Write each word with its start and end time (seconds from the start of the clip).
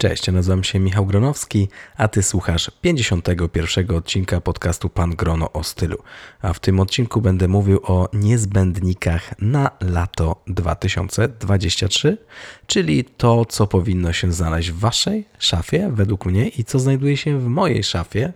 Cześć, 0.00 0.32
nazywam 0.32 0.64
się 0.64 0.78
Michał 0.78 1.06
Gronowski, 1.06 1.68
a 1.96 2.08
ty 2.08 2.22
słuchasz 2.22 2.70
51 2.80 3.96
odcinka 3.96 4.40
podcastu 4.40 4.88
Pan 4.88 5.10
Grono 5.10 5.52
o 5.52 5.64
stylu. 5.64 5.98
A 6.42 6.52
w 6.52 6.60
tym 6.60 6.80
odcinku 6.80 7.20
będę 7.20 7.48
mówił 7.48 7.80
o 7.82 8.08
niezbędnikach 8.12 9.40
na 9.40 9.70
lato 9.80 10.42
2023, 10.46 12.18
czyli 12.66 13.04
to, 13.04 13.44
co 13.44 13.66
powinno 13.66 14.12
się 14.12 14.32
znaleźć 14.32 14.70
w 14.70 14.78
waszej 14.78 15.24
szafie, 15.38 15.90
według 15.92 16.26
mnie, 16.26 16.48
i 16.48 16.64
co 16.64 16.78
znajduje 16.78 17.16
się 17.16 17.38
w 17.38 17.46
mojej 17.46 17.84
szafie 17.84 18.32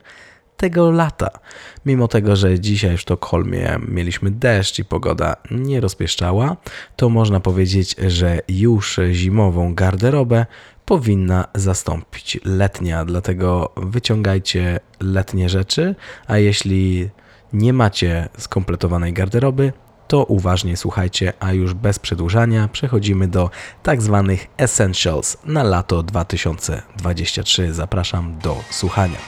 tego 0.56 0.90
lata. 0.90 1.30
Mimo 1.86 2.08
tego, 2.08 2.36
że 2.36 2.60
dzisiaj 2.60 2.96
w 2.96 3.00
Sztokholmie 3.00 3.78
mieliśmy 3.88 4.30
deszcz 4.30 4.78
i 4.78 4.84
pogoda 4.84 5.36
nie 5.50 5.80
rozpieszczała, 5.80 6.56
to 6.96 7.08
można 7.08 7.40
powiedzieć, 7.40 7.96
że 8.06 8.40
już 8.48 9.00
zimową 9.12 9.74
garderobę 9.74 10.46
powinna 10.84 11.48
zastąpić 11.54 12.40
letnia, 12.44 13.04
dlatego 13.04 13.72
wyciągajcie 13.76 14.80
letnie 15.00 15.48
rzeczy, 15.48 15.94
a 16.26 16.38
jeśli 16.38 17.10
nie 17.52 17.72
macie 17.72 18.28
skompletowanej 18.38 19.12
garderoby, 19.12 19.72
to 20.08 20.24
uważnie 20.24 20.76
słuchajcie, 20.76 21.32
a 21.40 21.52
już 21.52 21.74
bez 21.74 21.98
przedłużania 21.98 22.68
przechodzimy 22.68 23.28
do 23.28 23.50
tak 23.82 24.02
zwanych 24.02 24.46
essentials 24.56 25.36
na 25.44 25.62
lato 25.62 26.02
2023. 26.02 27.74
Zapraszam 27.74 28.38
do 28.38 28.56
słuchania. 28.70 29.18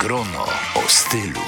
Grono 0.00 0.44
o 0.74 0.88
stylu. 0.88 1.40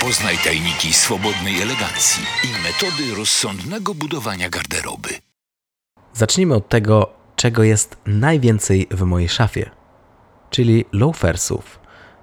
Poznaj 0.00 0.36
tajniki 0.44 0.92
swobodnej 0.92 1.62
elegancji 1.62 2.24
i 2.44 2.48
metody 2.62 3.14
rozsądnego 3.18 3.94
budowania 3.94 4.48
garderoby. 4.48 5.08
Zacznijmy 6.12 6.54
od 6.54 6.68
tego, 6.68 7.10
czego 7.36 7.62
jest 7.62 7.96
najwięcej 8.06 8.86
w 8.90 9.02
mojej 9.02 9.28
szafie, 9.28 9.70
czyli 10.50 10.84
loafersów. 10.92 11.78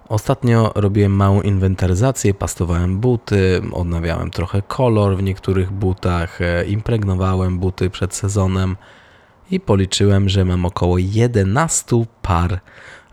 Ostatnio 0.10 0.72
robiłem 0.76 1.12
małą 1.12 1.42
inwentaryzację, 1.42 2.34
pastowałem 2.34 3.00
buty, 3.00 3.62
odnawiałem 3.72 4.32
trochę 4.32 4.62
kolor 4.62 5.18
w 5.18 5.24
niektórych 5.24 5.72
butach, 5.72 6.42
e, 6.42 6.66
impregnowałem 6.66 7.60
buty 7.60 7.90
przed 7.90 8.16
sezonem 8.16 8.78
i 9.52 9.60
policzyłem, 9.60 10.30
że 10.30 10.46
mam 10.46 10.66
około 10.66 10.98
11 10.98 12.06
par 12.22 12.60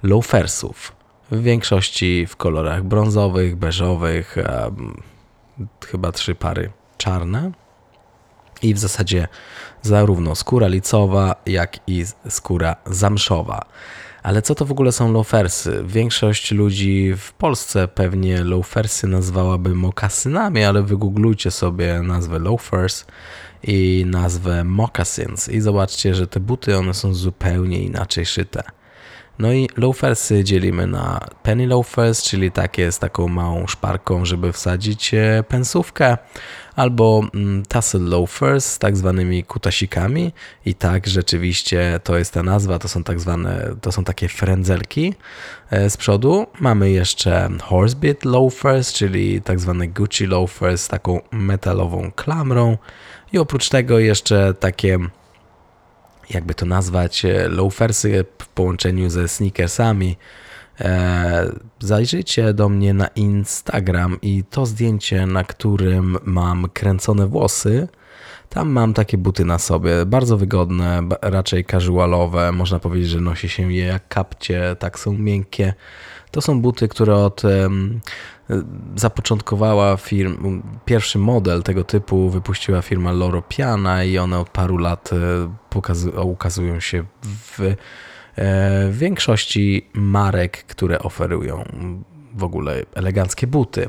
loafersów. 0.03 1.00
W 1.31 1.43
większości 1.43 2.27
w 2.27 2.37
kolorach 2.37 2.83
brązowych, 2.83 3.57
beżowych, 3.57 4.37
chyba 5.87 6.13
trzy 6.13 6.35
pary 6.35 6.71
czarne. 6.99 7.53
I 8.63 8.75
w 8.75 8.79
zasadzie 8.79 9.29
zarówno 9.83 10.35
skóra 10.35 10.69
licowa, 10.69 11.37
jak 11.47 11.79
i 11.87 12.05
skóra 12.29 12.77
zamszowa. 12.87 13.65
Ale 14.23 14.43
co 14.43 14.55
to 14.55 14.65
w 14.65 14.71
ogóle 14.71 14.93
są 14.93 15.13
loafersy? 15.13 15.85
Większość 15.87 16.53
ludzi 16.53 17.15
w 17.17 17.33
Polsce 17.33 17.89
pewnie 17.89 18.45
loafersy 18.45 19.07
nazwałaby 19.07 19.75
mokasynami, 19.75 20.65
ale 20.65 20.83
wygooglujcie 20.83 21.51
sobie 21.51 22.03
nazwę 22.03 22.39
loafers 22.39 23.05
i 23.63 24.05
nazwę 24.07 24.65
moccasins 24.65 25.49
i 25.49 25.61
zobaczcie, 25.61 26.15
że 26.15 26.27
te 26.27 26.41
buty 26.41 26.77
one 26.77 26.95
są 26.95 27.15
zupełnie 27.15 27.83
inaczej 27.83 28.27
szyte. 28.27 28.63
No 29.41 29.53
i 29.53 29.69
loafersy 29.77 30.45
dzielimy 30.45 30.87
na 30.87 31.21
penny 31.43 31.67
loafers, 31.67 32.23
czyli 32.23 32.53
takie 32.53 32.93
z 32.93 32.99
taką 32.99 33.29
małą 33.29 33.67
szparką, 33.67 34.25
żeby 34.25 34.53
wsadzić 34.53 35.15
e, 35.15 35.45
pensówkę, 35.49 36.19
albo 36.77 37.23
mm, 37.35 37.63
tassel 37.67 38.05
loafers 38.05 38.65
z 38.65 38.79
tak 38.79 38.97
zwanymi 38.97 39.45
kutasikami 39.45 40.33
i 40.65 40.75
tak 40.75 41.07
rzeczywiście 41.07 42.01
to 42.05 42.19
jest 42.19 42.35
ta 42.35 42.43
nazwa, 42.43 42.79
to 42.79 42.89
są 42.89 43.05
tak 43.05 43.21
zwane, 43.21 43.77
to 43.81 43.93
są 43.93 44.05
takie 44.05 44.29
frędzelki 44.29 45.15
e, 45.71 45.91
z 45.91 45.97
przodu. 45.97 46.47
Mamy 46.61 46.91
jeszcze 46.91 47.49
horsebit 47.63 48.25
loafers, 48.25 48.93
czyli 48.93 49.43
tak 49.43 49.61
zwane 49.61 49.89
Gucci 49.89 50.27
loafers 50.27 50.83
z 50.83 50.89
taką 50.89 51.21
metalową 51.31 52.11
klamrą 52.17 52.79
i 53.33 53.39
oprócz 53.39 53.69
tego 53.69 53.99
jeszcze 53.99 54.55
takie 54.55 54.99
jakby 56.31 56.55
to 56.55 56.67
nazwać, 56.67 57.25
e, 57.25 57.49
loafersy 57.49 58.25
w 58.39 58.49
połączeniu 58.49 59.11
ze 59.11 59.29
sneakersami. 59.29 60.17
E, 60.81 61.53
zajrzyjcie 61.81 62.55
do 62.55 62.69
mnie 62.69 62.95
na 62.95 63.07
Instagram 63.07 64.19
i 64.23 64.45
to 64.51 64.67
zdjęcie, 64.67 65.27
na 65.27 65.45
którym 65.45 66.17
mam 66.25 66.69
kręcone 66.69 67.27
włosy, 67.27 67.89
tam 68.49 68.69
mam 68.69 68.95
takie 68.95 69.19
buty 69.19 69.45
na 69.45 69.59
sobie, 69.59 70.07
bardzo 70.07 70.37
wygodne, 70.37 71.03
raczej 71.23 71.65
casualowe. 71.65 72.53
Można 72.53 72.79
powiedzieć, 72.79 73.09
że 73.09 73.21
nosi 73.21 73.49
się 73.49 73.73
je 73.73 73.85
jak 73.85 74.09
kapcie, 74.09 74.77
tak 74.79 74.99
są 74.99 75.13
miękkie. 75.13 75.75
To 76.31 76.41
są 76.41 76.61
buty, 76.61 76.89
które 76.89 77.15
od 77.15 77.43
zapoczątkowała 78.97 79.97
firm, 79.97 80.63
pierwszy 80.85 81.19
model 81.19 81.63
tego 81.63 81.85
typu 81.85 82.31
wypuściła 82.31 82.83
firma 82.83 83.13
Loro 83.13 83.43
Piana 83.43 84.05
i 84.05 84.19
one 84.19 84.39
od 84.39 84.51
paru 84.51 84.77
lat 84.77 85.11
e, 85.13 86.23
ukazują 86.23 86.81
się 86.81 87.05
w, 87.23 87.61
e, 88.37 88.91
większości 88.91 89.87
marek, 89.95 90.65
które 90.65 90.99
oferują 90.99 91.65
w 92.35 92.45
ogóle 92.45 92.83
eleganckie 92.95 93.47
buty. 93.47 93.89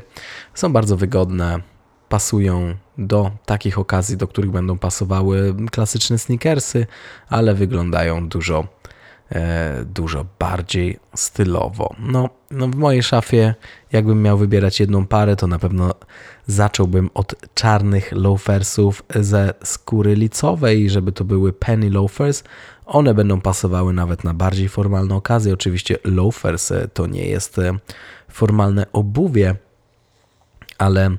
Są 0.54 0.72
bardzo 0.72 0.96
wygodne, 0.96 1.60
pasują 2.08 2.74
do 2.98 3.30
takich 3.46 3.78
okazji, 3.78 4.16
do 4.16 4.26
których 4.28 4.50
będą 4.50 4.78
pasowały 4.78 5.54
klasyczne 5.70 6.18
sneakersy, 6.18 6.86
ale 7.28 7.54
wyglądają 7.54 8.28
dużo 8.28 8.66
dużo 9.84 10.26
bardziej 10.38 10.98
stylowo. 11.14 11.94
No, 11.98 12.28
no, 12.50 12.68
w 12.68 12.74
mojej 12.74 13.02
szafie, 13.02 13.54
jakbym 13.92 14.22
miał 14.22 14.38
wybierać 14.38 14.80
jedną 14.80 15.06
parę, 15.06 15.36
to 15.36 15.46
na 15.46 15.58
pewno 15.58 15.94
zacząłbym 16.46 17.10
od 17.14 17.34
czarnych 17.54 18.12
loafersów 18.12 19.02
ze 19.14 19.54
skóry 19.64 20.14
licowej, 20.14 20.90
żeby 20.90 21.12
to 21.12 21.24
były 21.24 21.52
penny 21.52 21.90
loafers. 21.90 22.44
One 22.86 23.14
będą 23.14 23.40
pasowały 23.40 23.92
nawet 23.92 24.24
na 24.24 24.34
bardziej 24.34 24.68
formalne 24.68 25.14
okazje. 25.14 25.52
Oczywiście 25.52 25.98
loafers 26.04 26.70
e, 26.72 26.88
to 26.88 27.06
nie 27.06 27.26
jest 27.26 27.58
e, 27.58 27.78
formalne 28.28 28.86
obuwie, 28.92 29.56
ale, 30.82 31.10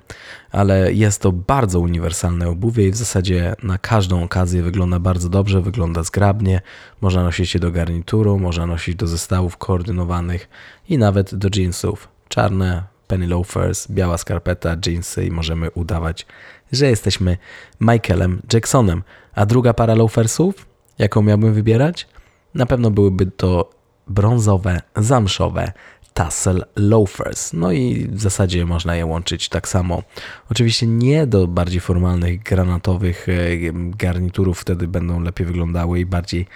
ale 0.52 0.94
jest 0.94 1.22
to 1.22 1.32
bardzo 1.32 1.80
uniwersalne 1.80 2.50
obuwie 2.50 2.88
i 2.88 2.92
w 2.92 2.96
zasadzie 2.96 3.56
na 3.64 3.78
każdą 3.78 4.24
okazję 4.24 4.64
wygląda 4.64 5.00
bardzo 5.00 5.30
dobrze, 5.30 5.62
wygląda 5.62 6.04
zgrabnie. 6.04 6.62
Można 7.02 7.24
nosić 7.24 7.54
je 7.54 7.60
do 7.60 7.72
garnituru, 7.72 8.40
można 8.40 8.66
nosić 8.66 8.96
do 8.96 9.08
zestawów 9.08 9.58
koordynowanych 9.58 10.50
i 10.90 10.98
nawet 10.98 11.36
do 11.36 11.50
jeansów. 11.56 12.08
Czarne 12.30 12.84
penny 13.08 13.28
loafers, 13.28 13.88
biała 13.92 14.18
skarpeta, 14.18 14.76
jeansy 14.86 15.26
i 15.26 15.32
możemy 15.32 15.72
udawać, 15.72 16.26
że 16.72 16.86
jesteśmy 16.90 17.38
Michaelem 17.82 18.42
Jacksonem. 18.54 19.04
A 19.36 19.46
druga 19.46 19.74
para 19.74 19.96
loafersów, 19.96 20.66
jaką 21.00 21.22
miałbym 21.22 21.54
wybierać? 21.54 22.08
Na 22.54 22.66
pewno 22.66 22.92
byłyby 22.92 23.26
to 23.26 23.70
brązowe, 24.08 24.82
zamszowe 24.96 25.72
tassel 26.14 26.66
loafers. 26.76 27.54
No 27.54 27.72
i 27.72 28.08
w 28.08 28.22
zasadzie 28.22 28.66
można 28.66 28.96
je 28.96 29.06
łączyć 29.06 29.50
tak 29.50 29.68
samo. 29.68 30.04
Oczywiście 30.52 30.88
nie 30.88 31.28
do 31.28 31.48
bardziej 31.48 31.80
formalnych 31.80 32.44
granatowych 32.44 33.30
e, 33.30 33.34
garniturów, 33.74 34.60
wtedy 34.60 34.88
będą 34.88 35.20
lepiej 35.20 35.48
wyglądały 35.48 36.00
i 36.00 36.06
bardziej 36.06 36.48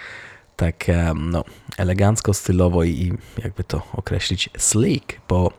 tak 0.56 0.88
e, 0.88 1.14
no, 1.16 1.44
elegancko, 1.78 2.34
stylowo 2.34 2.84
i 2.84 3.12
jakby 3.38 3.64
to 3.64 3.82
określić 3.92 4.50
sleek, 4.58 5.20
bo, 5.28 5.52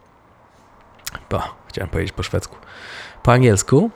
bo 1.29 1.41
chciałem 1.67 1.89
powiedzieć 1.89 2.13
po 2.13 2.23
szwedzku. 2.23 2.55
Po 3.23 3.33
angielsku 3.33 3.91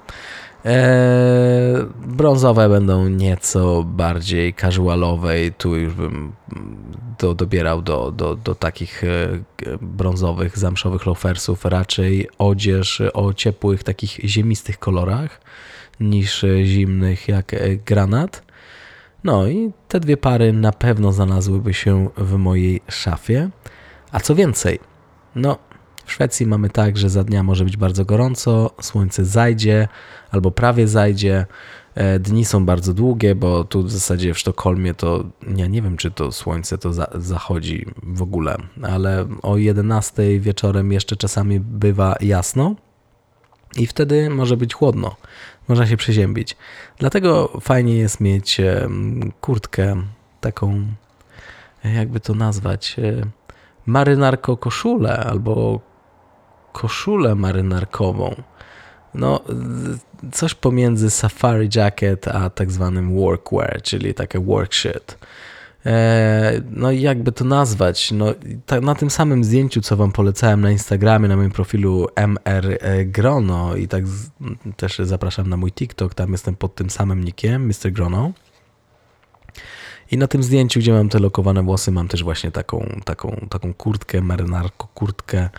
Eee, 0.65 1.85
brązowe 2.05 2.69
będą 2.69 3.07
nieco 3.07 3.83
bardziej 3.83 4.53
casualowe 4.53 5.45
i 5.45 5.51
tu 5.51 5.75
już 5.75 5.93
bym 5.93 6.33
do, 7.19 7.35
dobierał 7.35 7.81
do, 7.81 8.11
do, 8.11 8.35
do 8.35 8.55
takich 8.55 9.03
e, 9.03 9.07
brązowych, 9.81 10.57
zamszowych 10.57 11.05
loafersów 11.05 11.65
raczej 11.65 12.29
odzież 12.37 13.01
o 13.13 13.33
ciepłych, 13.33 13.83
takich 13.83 14.19
ziemistych 14.23 14.79
kolorach 14.79 15.41
niż 15.99 16.45
zimnych 16.63 17.27
jak 17.27 17.53
e, 17.53 17.75
granat. 17.75 18.43
No 19.23 19.47
i 19.47 19.71
te 19.87 19.99
dwie 19.99 20.17
pary 20.17 20.53
na 20.53 20.71
pewno 20.71 21.11
znalazłyby 21.11 21.73
się 21.73 22.09
w 22.17 22.33
mojej 22.37 22.81
szafie. 22.89 23.49
A 24.11 24.19
co 24.19 24.35
więcej, 24.35 24.79
no 25.35 25.57
w 26.05 26.11
Szwecji 26.11 26.47
mamy 26.47 26.69
tak, 26.69 26.97
że 26.97 27.09
za 27.09 27.23
dnia 27.23 27.43
może 27.43 27.63
być 27.63 27.77
bardzo 27.77 28.05
gorąco, 28.05 28.71
słońce 28.81 29.25
zajdzie 29.25 29.87
albo 30.31 30.51
prawie 30.51 30.87
zajdzie. 30.87 31.45
E, 31.95 32.19
dni 32.19 32.45
są 32.45 32.65
bardzo 32.65 32.93
długie, 32.93 33.35
bo 33.35 33.63
tu 33.63 33.83
w 33.83 33.91
zasadzie 33.91 34.33
w 34.33 34.39
Sztokholmie 34.39 34.93
to 34.93 35.23
ja 35.55 35.67
nie 35.67 35.81
wiem, 35.81 35.97
czy 35.97 36.11
to 36.11 36.31
słońce 36.31 36.77
to 36.77 36.93
za, 36.93 37.07
zachodzi 37.15 37.85
w 38.03 38.21
ogóle, 38.21 38.57
ale 38.81 39.27
o 39.41 39.57
11 39.57 40.39
wieczorem 40.39 40.91
jeszcze 40.91 41.15
czasami 41.15 41.59
bywa 41.59 42.15
jasno 42.21 42.75
i 43.75 43.87
wtedy 43.87 44.29
może 44.29 44.57
być 44.57 44.73
chłodno, 44.73 45.15
można 45.67 45.87
się 45.87 45.97
przeziębić. 45.97 46.57
Dlatego 46.97 47.47
fajnie 47.61 47.95
jest 47.95 48.19
mieć 48.19 48.61
kurtkę 49.41 50.03
taką, 50.41 50.85
jakby 51.83 52.19
to 52.19 52.33
nazwać, 52.33 52.95
e, 52.99 53.25
marynarko 53.85 54.57
koszulę 54.57 55.17
albo 55.17 55.79
koszulę 56.73 57.35
marynarkową. 57.35 58.35
No, 59.15 59.41
coś 60.31 60.53
pomiędzy 60.53 61.09
safari 61.09 61.69
jacket 61.75 62.27
a 62.27 62.49
tak 62.49 62.71
zwanym 62.71 63.15
workwear, 63.15 63.81
czyli 63.81 64.13
takie 64.13 64.39
workshirt. 64.39 65.17
E, 65.85 66.61
no 66.71 66.91
i 66.91 67.01
jakby 67.01 67.31
to 67.31 67.45
nazwać? 67.45 68.11
No, 68.11 68.33
na 68.81 68.95
tym 68.95 69.09
samym 69.09 69.43
zdjęciu, 69.43 69.81
co 69.81 69.95
wam 69.97 70.11
polecałem 70.11 70.61
na 70.61 70.71
Instagramie, 70.71 71.27
na 71.27 71.35
moim 71.35 71.51
profilu 71.51 72.07
MR 72.15 72.77
Grono 73.05 73.75
i 73.75 73.87
tak 73.87 74.03
też 74.77 74.97
zapraszam 74.97 75.49
na 75.49 75.57
mój 75.57 75.71
TikTok, 75.71 76.13
tam 76.13 76.31
jestem 76.31 76.55
pod 76.55 76.75
tym 76.75 76.89
samym 76.89 77.23
nickiem, 77.23 77.67
Mr. 77.67 77.91
Grono. 77.91 78.31
I 80.11 80.17
na 80.17 80.27
tym 80.27 80.43
zdjęciu, 80.43 80.79
gdzie 80.79 80.93
mam 80.93 81.09
te 81.09 81.19
lokowane 81.19 81.63
włosy, 81.63 81.91
mam 81.91 82.07
też 82.07 82.23
właśnie 82.23 82.51
taką, 82.51 83.01
taką, 83.05 83.47
taką 83.49 83.73
kurtkę, 83.73 84.21
marynarko 84.21 84.87
kurtkę 84.93 85.49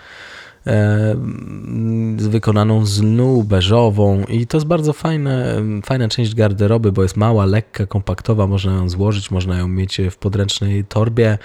wykonaną 2.17 2.87
z 2.87 3.03
lnu 3.03 3.43
beżową 3.43 4.25
i 4.29 4.47
to 4.47 4.57
jest 4.57 4.67
bardzo 4.67 4.93
fajne, 4.93 5.63
fajna 5.85 6.09
część 6.09 6.35
garderoby, 6.35 6.93
bo 6.93 7.03
jest 7.03 7.17
mała, 7.17 7.47
lekka, 7.47 7.87
kompaktowa, 7.87 8.47
można 8.47 8.73
ją 8.73 8.89
złożyć, 8.89 9.31
można 9.31 9.59
ją 9.59 9.69
mieć 9.69 10.01
w 10.11 10.17
podręcznej 10.17 10.85
torbie, 10.85 11.39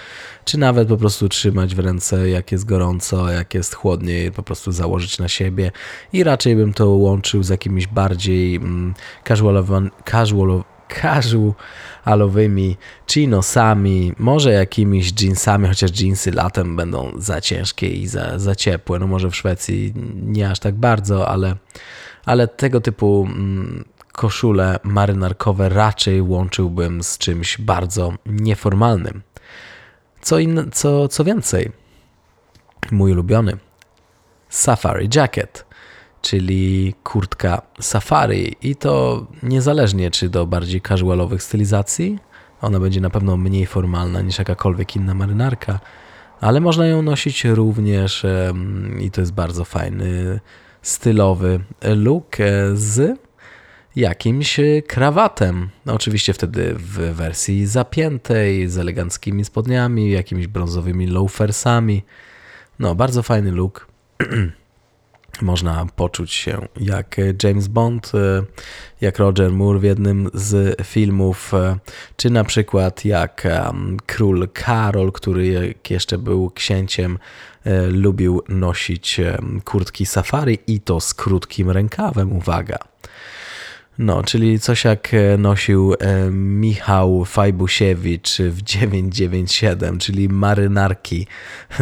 czy 0.46 0.58
nawet 0.58 0.88
po 0.88 0.98
prostu 0.98 1.30
trzymać 1.30 1.76
w 1.76 1.80
ręce, 1.80 2.30
jak 2.30 2.52
jest 2.52 2.66
gorąco, 2.66 3.32
jak 3.32 3.54
jest 3.54 3.76
chłodniej, 3.76 4.32
po 4.32 4.44
prostu 4.44 4.72
założyć 4.72 5.20
na 5.20 5.28
siebie. 5.28 5.72
I 6.14 6.24
raczej 6.24 6.56
bym 6.56 6.74
to 6.74 6.90
łączył 6.90 7.44
z 7.44 7.50
jakimiś 7.50 7.88
bardziej 7.88 8.56
mm, 8.56 8.94
casualowymi 9.28 9.90
casual, 10.12 10.64
casualowymi 10.90 12.78
chinosami, 13.08 14.14
może 14.18 14.52
jakimiś 14.52 15.22
jeansami, 15.22 15.68
chociaż 15.68 16.02
jeansy 16.02 16.32
latem 16.32 16.76
będą 16.76 17.12
za 17.18 17.42
ciężkie 17.42 17.88
i 17.88 18.08
za, 18.08 18.40
za 18.40 18.56
ciepłe. 18.56 19.00
No 19.00 19.08
może 19.08 19.30
w 19.30 19.36
Szwecji 19.36 19.94
nie 20.16 20.50
aż 20.50 20.60
tak 20.60 20.76
bardzo, 20.76 21.28
ale, 21.28 21.56
ale 22.26 22.48
tego 22.48 22.82
typu 22.82 23.28
mm, 23.30 23.86
koszule 24.12 24.80
marynarkowe 24.84 25.70
raczej 25.70 26.22
łączyłbym 26.22 27.04
z 27.04 27.18
czymś 27.18 27.58
bardzo 27.58 28.14
nieformalnym. 28.26 29.22
Co, 30.22 30.40
in, 30.40 30.70
co, 30.72 31.08
co 31.08 31.24
więcej, 31.24 31.72
mój 32.92 33.12
ulubiony 33.12 33.58
safari 34.50 35.10
jacket– 35.16 35.66
czyli 36.22 36.94
kurtka 37.04 37.62
safari 37.80 38.56
i 38.62 38.76
to 38.76 39.26
niezależnie 39.44 40.12
czy 40.12 40.30
do 40.30 40.46
bardziej 40.46 40.82
casualowych 40.82 41.44
stylizacji, 41.44 42.20
ona 42.62 42.80
będzie 42.80 43.02
na 43.02 43.10
pewno 43.10 43.38
mniej 43.38 43.66
formalna 43.66 44.22
niż 44.22 44.40
jakakolwiek 44.40 44.96
inna 44.96 45.14
marynarka, 45.14 45.80
ale 46.42 46.60
można 46.60 46.88
ją 46.88 47.02
nosić 47.02 47.46
również 47.46 48.26
i 49.00 49.12
to 49.12 49.22
jest 49.22 49.34
bardzo 49.34 49.66
fajny, 49.66 50.40
stylowy 50.82 51.60
look 51.82 52.40
e, 52.40 52.76
z 52.76 53.20
jakimś 53.96 54.60
krawatem. 54.88 55.70
No, 55.86 55.94
oczywiście 55.94 56.34
wtedy 56.34 56.76
w 56.76 57.16
wersji 57.16 57.66
zapiętej, 57.66 58.68
z 58.68 58.78
eleganckimi 58.78 59.46
spodniami, 59.46 60.12
jakimiś 60.12 60.48
brązowymi 60.48 61.08
loafersami. 61.08 62.04
No, 62.80 62.96
bardzo 62.96 63.24
fajny 63.24 63.52
look. 63.52 63.88
można 65.42 65.86
poczuć 65.96 66.34
się 66.34 66.68
jak 66.80 67.16
James 67.44 67.68
Bond, 67.68 68.12
e, 68.14 68.44
jak 69.02 69.20
Roger 69.20 69.52
Moore 69.52 69.80
w 69.80 69.84
jednym 69.84 70.30
z 70.34 70.82
filmów, 70.88 71.54
e, 71.54 71.78
czy 72.18 72.30
na 72.30 72.44
przykład 72.44 73.06
jak 73.06 73.48
król 74.06 74.48
Karol, 74.54 75.12
który 75.12 75.76
jeszcze 75.90 76.18
był 76.18 76.50
księciem, 76.50 77.20
e, 77.64 77.88
lubił 77.88 78.42
nosić 78.50 79.22
kurtki 79.66 80.06
safari 80.06 80.60
i 80.68 80.80
to 80.80 81.00
z 81.00 81.14
krótkim 81.14 81.72
rękawem, 81.72 82.34
uwaga. 82.34 82.78
No, 84.00 84.24
czyli 84.24 84.60
coś 84.60 84.84
jak 84.84 85.14
e, 85.14 85.38
nosił 85.38 85.94
e, 85.94 86.32
Michał 86.32 87.26
Fajbusiewicz 87.26 88.38
w 88.38 88.62
997, 88.62 89.98
czyli 89.98 90.30
marynarki 90.30 91.28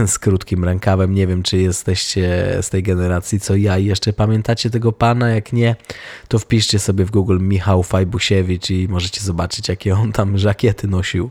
z 0.07 0.19
krótkim 0.19 0.63
rękawem. 0.63 1.13
Nie 1.13 1.27
wiem, 1.27 1.43
czy 1.43 1.57
jesteście 1.57 2.57
z 2.61 2.69
tej 2.69 2.83
generacji, 2.83 3.39
co 3.39 3.55
ja 3.55 3.77
i 3.77 3.85
jeszcze 3.85 4.13
pamiętacie 4.13 4.69
tego 4.69 4.91
pana. 4.91 5.29
Jak 5.29 5.53
nie, 5.53 5.75
to 6.27 6.39
wpiszcie 6.39 6.79
sobie 6.79 7.05
w 7.05 7.11
Google 7.11 7.39
Michał 7.39 7.83
Fajbusiewicz 7.83 8.69
i 8.69 8.87
możecie 8.87 9.21
zobaczyć, 9.21 9.69
jakie 9.69 9.95
on 9.95 10.11
tam 10.11 10.37
żakiety 10.37 10.87
nosił. 10.87 11.29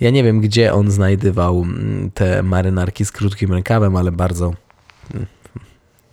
Ja 0.00 0.10
nie 0.10 0.24
wiem, 0.24 0.40
gdzie 0.40 0.72
on 0.72 0.90
znajdywał 0.90 1.62
mm, 1.62 2.10
te 2.14 2.42
marynarki 2.42 3.04
z 3.04 3.12
krótkim 3.12 3.52
rękawem, 3.52 3.96
ale 3.96 4.12
bardzo 4.12 4.54
mm, 5.14 5.26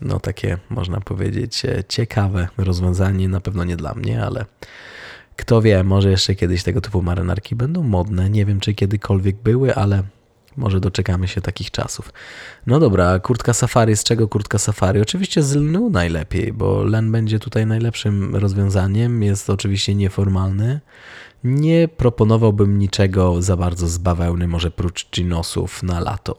no 0.03 0.19
takie 0.19 0.57
można 0.69 1.01
powiedzieć 1.01 1.65
e, 1.65 1.83
ciekawe 1.89 2.47
rozwiązanie, 2.57 3.29
na 3.29 3.41
pewno 3.41 3.63
nie 3.63 3.77
dla 3.77 3.93
mnie, 3.93 4.23
ale 4.25 4.45
kto 5.35 5.61
wie, 5.61 5.83
może 5.83 6.11
jeszcze 6.11 6.35
kiedyś 6.35 6.63
tego 6.63 6.81
typu 6.81 7.01
marynarki 7.01 7.55
będą 7.55 7.83
modne. 7.83 8.29
Nie 8.29 8.45
wiem, 8.45 8.59
czy 8.59 8.73
kiedykolwiek 8.73 9.35
były, 9.35 9.75
ale 9.75 10.03
może 10.57 10.79
doczekamy 10.79 11.27
się 11.27 11.41
takich 11.41 11.71
czasów. 11.71 12.13
No 12.67 12.79
dobra, 12.79 13.19
kurtka 13.19 13.53
safari. 13.53 13.95
Z 13.95 14.03
czego 14.03 14.27
kurtka 14.27 14.57
safari? 14.57 15.01
Oczywiście 15.01 15.43
z 15.43 15.55
lnu 15.55 15.89
najlepiej, 15.89 16.53
bo 16.53 16.83
len 16.83 17.11
będzie 17.11 17.39
tutaj 17.39 17.65
najlepszym 17.65 18.35
rozwiązaniem. 18.35 19.23
Jest 19.23 19.49
oczywiście 19.49 19.95
nieformalny 19.95 20.79
nie 21.43 21.87
proponowałbym 21.87 22.79
niczego 22.79 23.41
za 23.41 23.57
bardzo 23.57 23.87
z 23.87 23.97
bawełny, 23.97 24.47
może 24.47 24.71
prócz 24.71 25.09
ginosów 25.11 25.83
na 25.83 25.99
lato. 25.99 26.37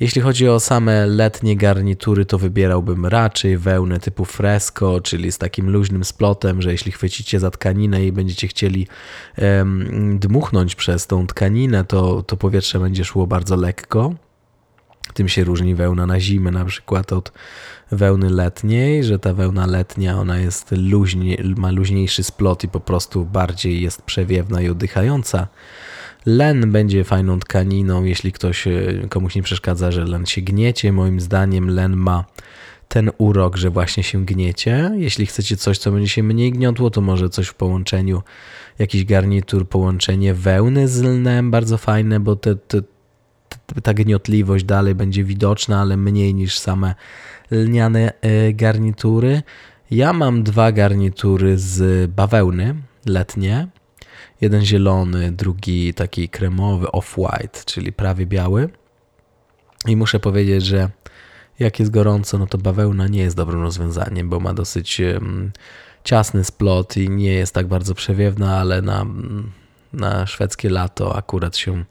Jeśli 0.00 0.22
chodzi 0.22 0.48
o 0.48 0.60
same 0.60 1.06
letnie 1.06 1.56
garnitury, 1.56 2.26
to 2.26 2.38
wybierałbym 2.38 3.06
raczej 3.06 3.58
wełnę 3.58 4.00
typu 4.00 4.24
fresco, 4.24 5.00
czyli 5.00 5.32
z 5.32 5.38
takim 5.38 5.70
luźnym 5.70 6.04
splotem, 6.04 6.62
że 6.62 6.72
jeśli 6.72 6.92
chwycicie 6.92 7.40
za 7.40 7.50
tkaninę 7.50 8.06
i 8.06 8.12
będziecie 8.12 8.48
chcieli 8.48 8.86
um, 9.38 10.18
dmuchnąć 10.18 10.74
przez 10.74 11.06
tą 11.06 11.26
tkaninę, 11.26 11.84
to, 11.84 12.22
to 12.22 12.36
powietrze 12.36 12.80
będzie 12.80 13.04
szło 13.04 13.26
bardzo 13.26 13.56
lekko. 13.56 14.14
Tym 15.14 15.28
się 15.28 15.44
różni 15.44 15.74
wełna 15.74 16.06
na 16.06 16.20
zimę 16.20 16.50
na 16.50 16.64
przykład 16.64 17.12
od 17.12 17.32
wełny 17.92 18.30
letniej, 18.30 19.04
że 19.04 19.18
ta 19.18 19.34
wełna 19.34 19.66
letnia 19.66 20.18
ona 20.18 20.38
jest 20.38 20.70
luźnie, 20.76 21.36
ma 21.56 21.70
luźniejszy 21.70 22.22
splot 22.22 22.64
i 22.64 22.68
po 22.68 22.80
prostu 22.80 23.24
bardziej 23.24 23.82
jest 23.82 24.02
przewiewna 24.02 24.62
i 24.62 24.68
oddychająca. 24.68 25.48
Len 26.26 26.72
będzie 26.72 27.04
fajną 27.04 27.40
tkaniną, 27.40 28.04
jeśli 28.04 28.32
ktoś 28.32 28.66
e, 28.66 28.72
komuś 29.08 29.34
nie 29.34 29.42
przeszkadza, 29.42 29.92
że 29.92 30.04
len 30.04 30.26
się 30.26 30.40
gniecie. 30.40 30.92
Moim 30.92 31.20
zdaniem 31.20 31.70
len 31.70 31.96
ma 31.96 32.24
ten 32.88 33.10
urok, 33.18 33.56
że 33.56 33.70
właśnie 33.70 34.02
się 34.02 34.24
gniecie. 34.24 34.90
Jeśli 34.96 35.26
chcecie 35.26 35.56
coś, 35.56 35.78
co 35.78 35.92
będzie 35.92 36.08
się 36.08 36.22
mniej 36.22 36.52
gniotło, 36.52 36.90
to 36.90 37.00
może 37.00 37.28
coś 37.28 37.46
w 37.46 37.54
połączeniu, 37.54 38.22
jakiś 38.78 39.04
garnitur, 39.04 39.68
połączenie 39.68 40.34
wełny 40.34 40.88
z 40.88 41.02
lnem, 41.02 41.50
bardzo 41.50 41.78
fajne, 41.78 42.20
bo 42.20 42.36
te, 42.36 42.56
te, 42.56 42.82
ta 43.82 43.94
gniotliwość 43.94 44.64
dalej 44.64 44.94
będzie 44.94 45.24
widoczna, 45.24 45.80
ale 45.80 45.96
mniej 45.96 46.34
niż 46.34 46.58
same 46.58 46.94
lniane 47.50 48.12
e, 48.20 48.52
garnitury. 48.52 49.42
Ja 49.90 50.12
mam 50.12 50.42
dwa 50.42 50.72
garnitury 50.72 51.58
z 51.58 52.10
bawełny 52.10 52.74
letnie. 53.06 53.68
Jeden 54.40 54.64
zielony, 54.64 55.32
drugi 55.32 55.94
taki 55.94 56.28
kremowy, 56.28 56.86
off-white, 56.86 57.64
czyli 57.64 57.92
prawie 57.92 58.26
biały. 58.26 58.68
I 59.86 59.96
muszę 59.96 60.20
powiedzieć, 60.20 60.64
że 60.64 60.90
jak 61.58 61.78
jest 61.78 61.90
gorąco, 61.90 62.38
no 62.38 62.46
to 62.46 62.58
bawełna 62.58 63.08
nie 63.08 63.20
jest 63.20 63.36
dobrym 63.36 63.62
rozwiązaniem, 63.62 64.28
bo 64.28 64.40
ma 64.40 64.54
dosyć 64.54 65.02
ciasny 66.04 66.44
splot 66.44 66.96
i 66.96 67.10
nie 67.10 67.32
jest 67.32 67.54
tak 67.54 67.66
bardzo 67.66 67.94
przewiewna, 67.94 68.58
ale 68.58 68.82
na, 68.82 69.06
na 69.92 70.26
szwedzkie 70.26 70.70
lato 70.70 71.16
akurat 71.16 71.56
się 71.56 71.84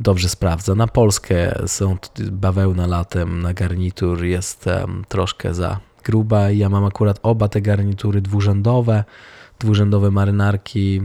dobrze 0.00 0.28
sprawdza. 0.28 0.74
Na 0.74 0.86
Polskę 0.86 1.62
są 1.66 1.96
bawełna 2.30 2.86
latem 2.86 3.42
na 3.42 3.54
garnitur 3.54 4.24
jest 4.24 4.64
troszkę 5.08 5.54
za 5.54 5.80
gruba. 6.04 6.50
Ja 6.50 6.68
mam 6.68 6.84
akurat 6.84 7.18
oba 7.22 7.48
te 7.48 7.60
garnitury 7.60 8.20
dwurzędowe. 8.20 9.04
Dwurzędowe 9.58 10.10
marynarki 10.10 11.00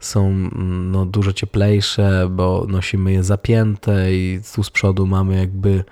są 0.00 0.26
mm, 0.26 0.90
no, 0.90 1.06
dużo 1.06 1.32
cieplejsze, 1.32 2.28
bo 2.30 2.66
nosimy 2.68 3.12
je 3.12 3.24
zapięte 3.24 4.14
i 4.14 4.40
tu 4.54 4.62
z 4.62 4.70
przodu 4.70 5.06
mamy 5.06 5.36
jakby 5.36 5.84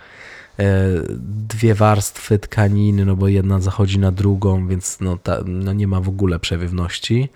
e, 0.59 0.89
dwie 1.49 1.75
warstwy 1.75 2.39
tkaniny, 2.39 3.05
no 3.05 3.17
bo 3.17 3.29
jedna 3.29 3.61
zachodzi 3.61 3.99
na 3.99 4.13
drugą, 4.13 4.67
więc 4.69 5.01
no, 5.01 5.17
ta, 5.17 5.39
no 5.47 5.73
nie 5.73 5.87
ma 5.87 6.01
w 6.01 6.09
ogóle 6.09 6.39
przewiewności 6.39 7.29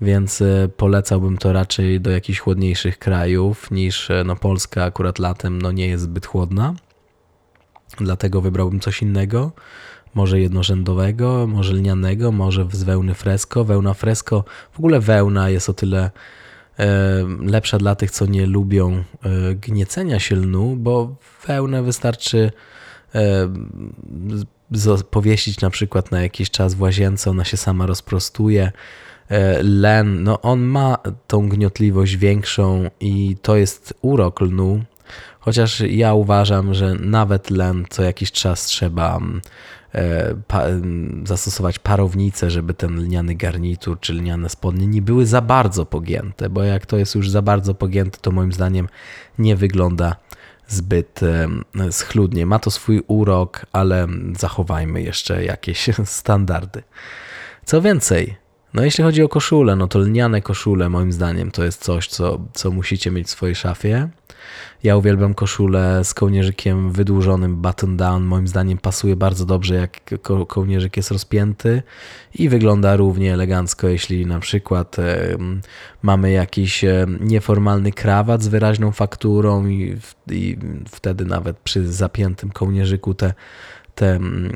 więc 0.00 0.42
e, 0.42 0.68
polecałbym 0.76 1.38
to 1.38 1.52
raczej 1.52 2.00
do 2.00 2.10
jakichś 2.10 2.38
chłodniejszych 2.38 2.98
krajów 2.98 3.70
niż 3.70 4.10
e, 4.10 4.24
no 4.24 4.36
Polska 4.36 4.84
akurat 4.84 5.18
latem 5.18 5.62
no 5.62 5.72
nie 5.72 5.86
jest 5.86 6.04
zbyt 6.04 6.26
chłodna. 6.26 6.74
Dlatego 7.98 8.40
wybrałbym 8.40 8.80
coś 8.80 9.02
innego, 9.02 9.52
może 10.14 10.40
jednorzędowego, 10.40 11.46
może 11.46 11.74
lnianego, 11.74 12.32
może 12.32 12.66
z 12.72 12.82
wełny 12.82 13.14
fresco. 13.14 13.64
Wełna 13.64 13.94
fresco, 13.94 14.44
w 14.72 14.78
ogóle 14.78 15.00
wełna 15.00 15.50
jest 15.50 15.68
o 15.68 15.72
tyle 15.72 16.10
lepsza 17.40 17.78
dla 17.78 17.94
tych, 17.94 18.10
co 18.10 18.26
nie 18.26 18.46
lubią 18.46 19.04
gniecenia 19.60 20.20
się 20.20 20.36
lnu, 20.36 20.76
bo 20.76 21.14
wełnę 21.46 21.82
wystarczy 21.82 22.50
powiesić 25.10 25.60
na 25.60 25.70
przykład 25.70 26.10
na 26.10 26.22
jakiś 26.22 26.50
czas 26.50 26.74
w 26.74 26.80
łazience, 26.80 27.30
ona 27.30 27.44
się 27.44 27.56
sama 27.56 27.86
rozprostuje. 27.86 28.72
Len, 29.62 30.22
no 30.22 30.40
on 30.40 30.60
ma 30.60 30.98
tą 31.26 31.48
gniotliwość 31.48 32.16
większą 32.16 32.90
i 33.00 33.36
to 33.42 33.56
jest 33.56 33.94
urok 34.02 34.40
lnu, 34.40 34.84
chociaż 35.40 35.80
ja 35.80 36.14
uważam, 36.14 36.74
że 36.74 36.94
nawet 36.94 37.50
len 37.50 37.84
co 37.90 38.02
jakiś 38.02 38.32
czas 38.32 38.66
trzeba 38.66 39.16
mm, 39.16 39.40
e, 39.94 40.34
pa, 40.46 40.62
mm, 40.62 41.24
zastosować 41.26 41.78
parownicę, 41.78 42.50
żeby 42.50 42.74
ten 42.74 43.00
lniany 43.00 43.34
garnitur 43.34 44.00
czy 44.00 44.12
lniane 44.12 44.48
spodnie 44.48 44.86
nie 44.86 45.02
były 45.02 45.26
za 45.26 45.40
bardzo 45.40 45.86
pogięte, 45.86 46.50
bo 46.50 46.62
jak 46.62 46.86
to 46.86 46.96
jest 46.96 47.14
już 47.14 47.30
za 47.30 47.42
bardzo 47.42 47.74
pogięte, 47.74 48.18
to 48.22 48.30
moim 48.30 48.52
zdaniem 48.52 48.88
nie 49.38 49.56
wygląda 49.56 50.16
zbyt 50.68 51.20
schludnie. 51.90 52.46
Ma 52.46 52.58
to 52.58 52.70
swój 52.70 53.02
urok, 53.06 53.66
ale 53.72 54.06
zachowajmy 54.38 55.02
jeszcze 55.02 55.44
jakieś 55.44 55.90
standardy. 56.04 56.82
Co 57.64 57.82
więcej, 57.82 58.36
no 58.74 58.84
jeśli 58.84 59.04
chodzi 59.04 59.22
o 59.22 59.28
koszule, 59.28 59.76
no 59.76 59.88
to 59.88 59.98
lniane 59.98 60.42
koszule 60.42 60.88
moim 60.88 61.12
zdaniem 61.12 61.50
to 61.50 61.64
jest 61.64 61.82
coś, 61.82 62.08
co, 62.08 62.40
co 62.52 62.70
musicie 62.70 63.10
mieć 63.10 63.26
w 63.26 63.30
swojej 63.30 63.54
szafie. 63.54 64.08
Ja 64.82 64.96
uwielbiam 64.96 65.34
koszulę 65.34 66.04
z 66.04 66.14
kołnierzykiem 66.14 66.92
wydłużonym, 66.92 67.56
button 67.56 67.96
down. 67.96 68.24
Moim 68.24 68.48
zdaniem 68.48 68.78
pasuje 68.78 69.16
bardzo 69.16 69.44
dobrze, 69.44 69.74
jak 69.74 70.20
ko 70.22 70.46
kołnierzyk 70.46 70.96
jest 70.96 71.10
rozpięty 71.10 71.82
i 72.34 72.48
wygląda 72.48 72.96
równie 72.96 73.34
elegancko, 73.34 73.88
jeśli 73.88 74.26
na 74.26 74.40
przykład 74.40 74.98
e, 74.98 75.36
mamy 76.02 76.32
jakiś 76.32 76.84
e, 76.84 77.06
nieformalny 77.20 77.92
krawat 77.92 78.42
z 78.42 78.48
wyraźną 78.48 78.92
fakturą 78.92 79.66
i, 79.66 79.96
i 80.30 80.56
wtedy 80.88 81.24
nawet 81.24 81.58
przy 81.58 81.92
zapiętym 81.92 82.50
kołnierzyku 82.50 83.14
te 83.14 83.34
te 83.98 84.14
mm, 84.14 84.52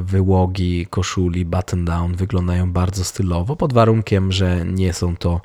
wyłogi 0.00 0.86
koszuli 0.90 1.44
button 1.44 1.84
down 1.84 2.14
wyglądają 2.14 2.72
bardzo 2.72 3.04
stylowo, 3.04 3.56
pod 3.56 3.72
warunkiem, 3.72 4.32
że 4.32 4.64
nie 4.64 4.92
są 4.92 5.16
to 5.16 5.40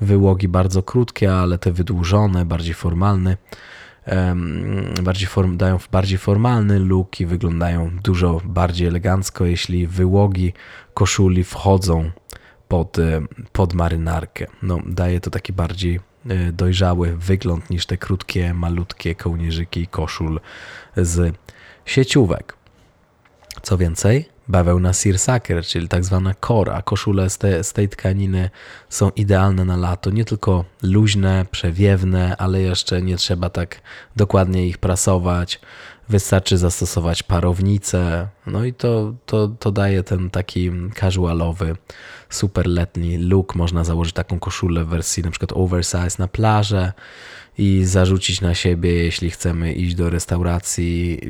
wyłogi 0.00 0.48
bardzo 0.48 0.82
krótkie, 0.82 1.34
ale 1.34 1.58
te 1.58 1.72
wydłużone, 1.72 2.44
bardziej 2.44 2.74
formalne, 2.74 3.36
bardziej 5.02 5.28
form, 5.28 5.56
dają 5.56 5.78
bardziej 5.92 6.18
formalny 6.18 6.78
look 6.78 7.20
i 7.20 7.26
wyglądają 7.26 7.90
dużo 8.04 8.40
bardziej 8.44 8.88
elegancko, 8.88 9.44
jeśli 9.44 9.86
wyłogi 9.86 10.52
koszuli 10.94 11.44
wchodzą 11.44 12.10
pod, 12.68 12.98
e, 12.98 13.22
pod 13.52 13.74
marynarkę. 13.74 14.46
No, 14.62 14.78
daje 14.86 15.20
to 15.20 15.30
taki 15.30 15.52
bardziej 15.52 16.00
e, 16.28 16.52
dojrzały 16.52 17.16
wygląd 17.16 17.70
niż 17.70 17.86
te 17.86 17.96
krótkie, 17.96 18.54
malutkie 18.54 19.14
kołnierzyki 19.14 19.86
koszul 19.86 20.40
z 20.96 21.34
sieciówek. 21.84 22.56
Co 23.66 23.78
więcej, 23.78 24.28
bawełna 24.48 24.92
seersucker, 24.92 25.64
czyli 25.64 25.88
tak 25.88 26.04
zwana 26.04 26.34
kora. 26.34 26.82
Koszule 26.82 27.30
z, 27.30 27.38
te, 27.38 27.64
z 27.64 27.72
tej 27.72 27.88
tkaniny 27.88 28.50
są 28.88 29.10
idealne 29.10 29.64
na 29.64 29.76
lato. 29.76 30.10
Nie 30.10 30.24
tylko 30.24 30.64
luźne, 30.82 31.46
przewiewne, 31.50 32.36
ale 32.36 32.60
jeszcze 32.60 33.02
nie 33.02 33.16
trzeba 33.16 33.50
tak 33.50 33.80
dokładnie 34.16 34.66
ich 34.66 34.78
prasować. 34.78 35.60
Wystarczy 36.08 36.58
zastosować 36.58 37.22
parownicę. 37.22 38.28
No 38.46 38.64
i 38.64 38.72
to, 38.72 39.14
to, 39.26 39.48
to 39.48 39.72
daje 39.72 40.02
ten 40.02 40.30
taki 40.30 40.70
casualowy, 41.00 41.76
super 42.30 42.66
letni 42.66 43.18
look. 43.18 43.54
Można 43.54 43.84
założyć 43.84 44.14
taką 44.14 44.38
koszulę 44.38 44.84
w 44.84 44.88
wersji 44.88 45.22
na 45.22 45.30
przykład 45.30 45.52
oversize 45.52 46.16
na 46.18 46.28
plażę 46.28 46.92
i 47.58 47.84
zarzucić 47.84 48.40
na 48.40 48.54
siebie, 48.54 48.92
jeśli 48.92 49.30
chcemy 49.30 49.72
iść 49.72 49.94
do 49.94 50.10
restauracji. 50.10 51.20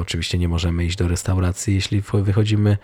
Oczywiście 0.00 0.38
nie 0.38 0.48
możemy 0.48 0.84
iść 0.84 0.96
do 0.96 1.08
restauracji, 1.08 1.74
jeśli 1.74 2.02
wychodzimy, 2.14 2.78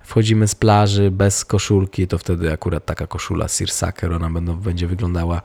wchodzimy 0.00 0.48
z 0.48 0.54
plaży 0.54 1.10
bez 1.10 1.44
koszulki, 1.44 2.06
to 2.06 2.18
wtedy 2.18 2.52
akurat 2.52 2.86
taka 2.86 3.06
koszula 3.06 3.48
Searsacker, 3.48 4.12
ona 4.12 4.30
będą, 4.30 4.56
będzie 4.56 4.86
wyglądała 4.86 5.42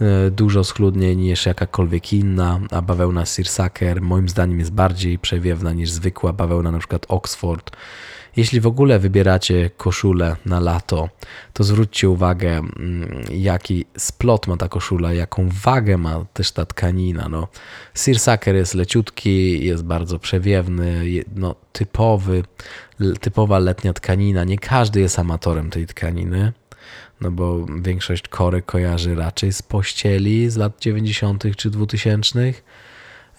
e, 0.00 0.30
dużo 0.30 0.64
schludniej 0.64 1.16
niż 1.16 1.46
jakakolwiek 1.46 2.12
inna, 2.12 2.60
a 2.70 2.82
bawełna 2.82 3.26
Searsacker 3.26 4.02
moim 4.02 4.28
zdaniem 4.28 4.58
jest 4.58 4.72
bardziej 4.72 5.18
przewiewna 5.18 5.72
niż 5.72 5.90
zwykła 5.90 6.32
bawełna 6.32 6.70
na 6.72 6.78
przykład 6.78 7.06
Oxford 7.08 7.76
jeśli 8.36 8.60
w 8.60 8.66
ogóle 8.66 8.98
wybieracie 8.98 9.70
koszulę 9.76 10.36
na 10.46 10.60
lato, 10.60 11.08
to 11.52 11.64
zwróćcie 11.64 12.10
uwagę, 12.10 12.50
mm, 12.50 13.24
jaki 13.30 13.84
splot 13.98 14.46
ma 14.46 14.56
ta 14.56 14.68
koszula, 14.68 15.12
jaką 15.12 15.48
wagę 15.62 15.98
ma 15.98 16.24
też 16.32 16.52
ta 16.52 16.66
tkanina. 16.66 17.28
No, 17.28 17.48
seersucker 17.94 18.54
jest 18.54 18.74
leciutki, 18.74 19.64
jest 19.64 19.84
bardzo 19.84 20.18
przewiewny, 20.18 21.04
no, 21.36 21.54
typowy, 21.72 22.42
typowa 23.20 23.58
letnia 23.58 23.92
tkanina. 23.92 24.44
Nie 24.44 24.58
każdy 24.58 25.00
jest 25.00 25.18
amatorem 25.18 25.70
tej 25.70 25.86
tkaniny 25.86 26.52
no 27.20 27.30
bo 27.30 27.66
większość 27.82 28.28
kory 28.28 28.62
kojarzy 28.62 29.14
raczej 29.14 29.52
z 29.52 29.62
pościeli 29.62 30.50
z 30.50 30.56
lat 30.56 30.80
90. 30.80 31.44
czy 31.56 31.70
2000. 31.70 32.52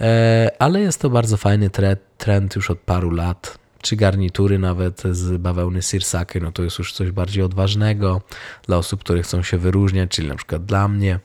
E, 0.01 0.51
ale 0.59 0.81
jest 0.81 1.01
to 1.01 1.09
bardzo 1.09 1.37
fajny 1.37 1.69
trend, 1.69 1.99
trend 2.17 2.55
już 2.55 2.71
od 2.71 2.79
paru 2.79 3.11
lat 3.11 3.57
czy 3.87 3.95
garnitury 3.95 4.59
nawet 4.59 5.03
z 5.11 5.41
bawełny 5.41 5.81
sirsaky, 5.81 6.41
no 6.41 6.51
to 6.51 6.63
jest 6.63 6.79
już 6.79 6.93
coś 6.93 7.11
bardziej 7.11 7.43
odważnego 7.43 8.21
dla 8.65 8.77
osób, 8.77 8.99
które 9.03 9.23
chcą 9.23 9.43
się 9.43 9.57
wyróżniać, 9.57 10.11
czyli 10.11 10.27
na 10.27 10.35
przykład 10.35 10.65
dla 10.65 10.87
mnie. 10.87 11.19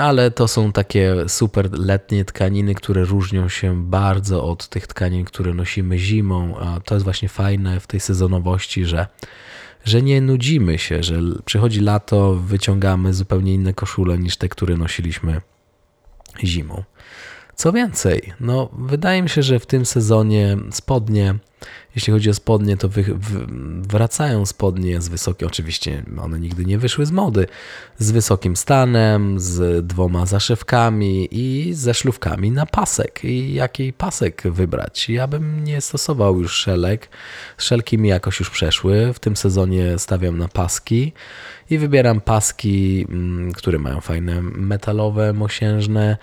Ale 0.00 0.30
to 0.30 0.48
są 0.48 0.72
takie 0.72 1.14
super 1.28 1.78
letnie 1.78 2.24
tkaniny, 2.24 2.74
które 2.74 3.04
różnią 3.04 3.48
się 3.48 3.84
bardzo 3.84 4.44
od 4.44 4.68
tych 4.68 4.86
tkanin, 4.86 5.24
które 5.24 5.54
nosimy 5.54 5.98
zimą. 5.98 6.56
A 6.58 6.80
to 6.80 6.94
jest 6.94 7.04
właśnie 7.04 7.28
fajne 7.28 7.80
w 7.80 7.86
tej 7.86 8.00
sezonowości, 8.00 8.84
że, 8.84 9.06
że 9.84 10.02
nie 10.02 10.20
nudzimy 10.20 10.78
się, 10.78 11.02
że 11.02 11.20
przychodzi 11.44 11.80
lato, 11.80 12.34
wyciągamy 12.34 13.14
zupełnie 13.14 13.54
inne 13.54 13.74
koszule 13.74 14.18
niż 14.18 14.36
te, 14.36 14.48
które 14.48 14.76
nosiliśmy 14.76 15.40
zimą. 16.44 16.82
Co 17.56 17.72
więcej, 17.72 18.32
no 18.40 18.68
wydaje 18.78 19.22
mi 19.22 19.28
się, 19.28 19.42
że 19.42 19.58
w 19.58 19.66
tym 19.66 19.86
sezonie 19.86 20.56
spodnie, 20.70 21.34
jeśli 21.94 22.12
chodzi 22.12 22.30
o 22.30 22.34
spodnie, 22.34 22.76
to 22.76 22.88
wy, 22.88 23.02
w, 23.02 23.46
wracają 23.88 24.46
spodnie 24.46 25.00
z 25.00 25.08
wysokim, 25.08 25.48
oczywiście 25.48 26.02
one 26.22 26.40
nigdy 26.40 26.64
nie 26.64 26.78
wyszły 26.78 27.06
z 27.06 27.10
mody, 27.10 27.46
z 27.98 28.10
wysokim 28.10 28.56
stanem, 28.56 29.40
z 29.40 29.86
dwoma 29.86 30.26
zaszewkami 30.26 31.28
i 31.30 31.74
ze 31.74 31.94
szlówkami 31.94 32.50
na 32.50 32.66
pasek. 32.66 33.24
I 33.24 33.54
jaki 33.54 33.92
pasek 33.92 34.42
wybrać? 34.44 35.08
Ja 35.08 35.26
bym 35.26 35.64
nie 35.64 35.80
stosował 35.80 36.40
już 36.40 36.52
szelek. 36.52 37.08
Szelki 37.58 37.98
mi 37.98 38.08
jakoś 38.08 38.40
już 38.40 38.50
przeszły. 38.50 39.12
W 39.12 39.18
tym 39.18 39.36
sezonie 39.36 39.98
stawiam 39.98 40.38
na 40.38 40.48
paski 40.48 41.12
i 41.70 41.78
wybieram 41.78 42.20
paski, 42.20 43.06
mm, 43.08 43.52
które 43.52 43.78
mają 43.78 44.00
fajne 44.00 44.42
metalowe, 44.42 45.32
mosiężne 45.32 46.16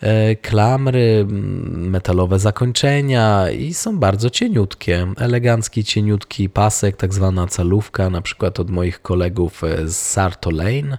E, 0.00 0.36
klamry, 0.36 1.26
metalowe 1.68 2.38
zakończenia 2.38 3.50
i 3.50 3.74
są 3.74 3.98
bardzo 3.98 4.30
cieniutkie. 4.30 4.79
Elegancki, 5.16 5.84
cieniutki 5.84 6.48
pasek, 6.48 6.96
tak 6.96 7.14
zwana 7.14 7.46
calówka, 7.46 8.10
na 8.10 8.22
przykład 8.22 8.60
od 8.60 8.70
moich 8.70 9.02
kolegów 9.02 9.62
z 9.84 9.96
Sartolane, 9.96 10.98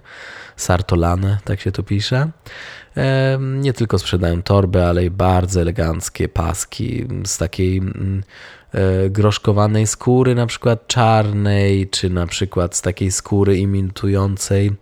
Sartolane, 0.56 1.38
tak 1.44 1.60
się 1.60 1.72
to 1.72 1.82
pisze. 1.82 2.30
E, 2.96 3.38
nie 3.40 3.72
tylko 3.72 3.98
sprzedają 3.98 4.42
torby, 4.42 4.84
ale 4.84 5.04
i 5.04 5.10
bardzo 5.10 5.60
eleganckie 5.60 6.28
paski 6.28 7.06
z 7.24 7.38
takiej 7.38 7.80
E, 7.80 8.22
groszkowanej 9.10 9.86
skóry, 9.86 10.34
na 10.34 10.46
przykład 10.46 10.86
czarnej, 10.86 11.88
czy 11.88 12.10
na 12.10 12.26
przykład 12.26 12.76
z 12.76 12.82
takiej 12.82 13.12
skóry 13.12 13.58
imitującej 13.58 14.72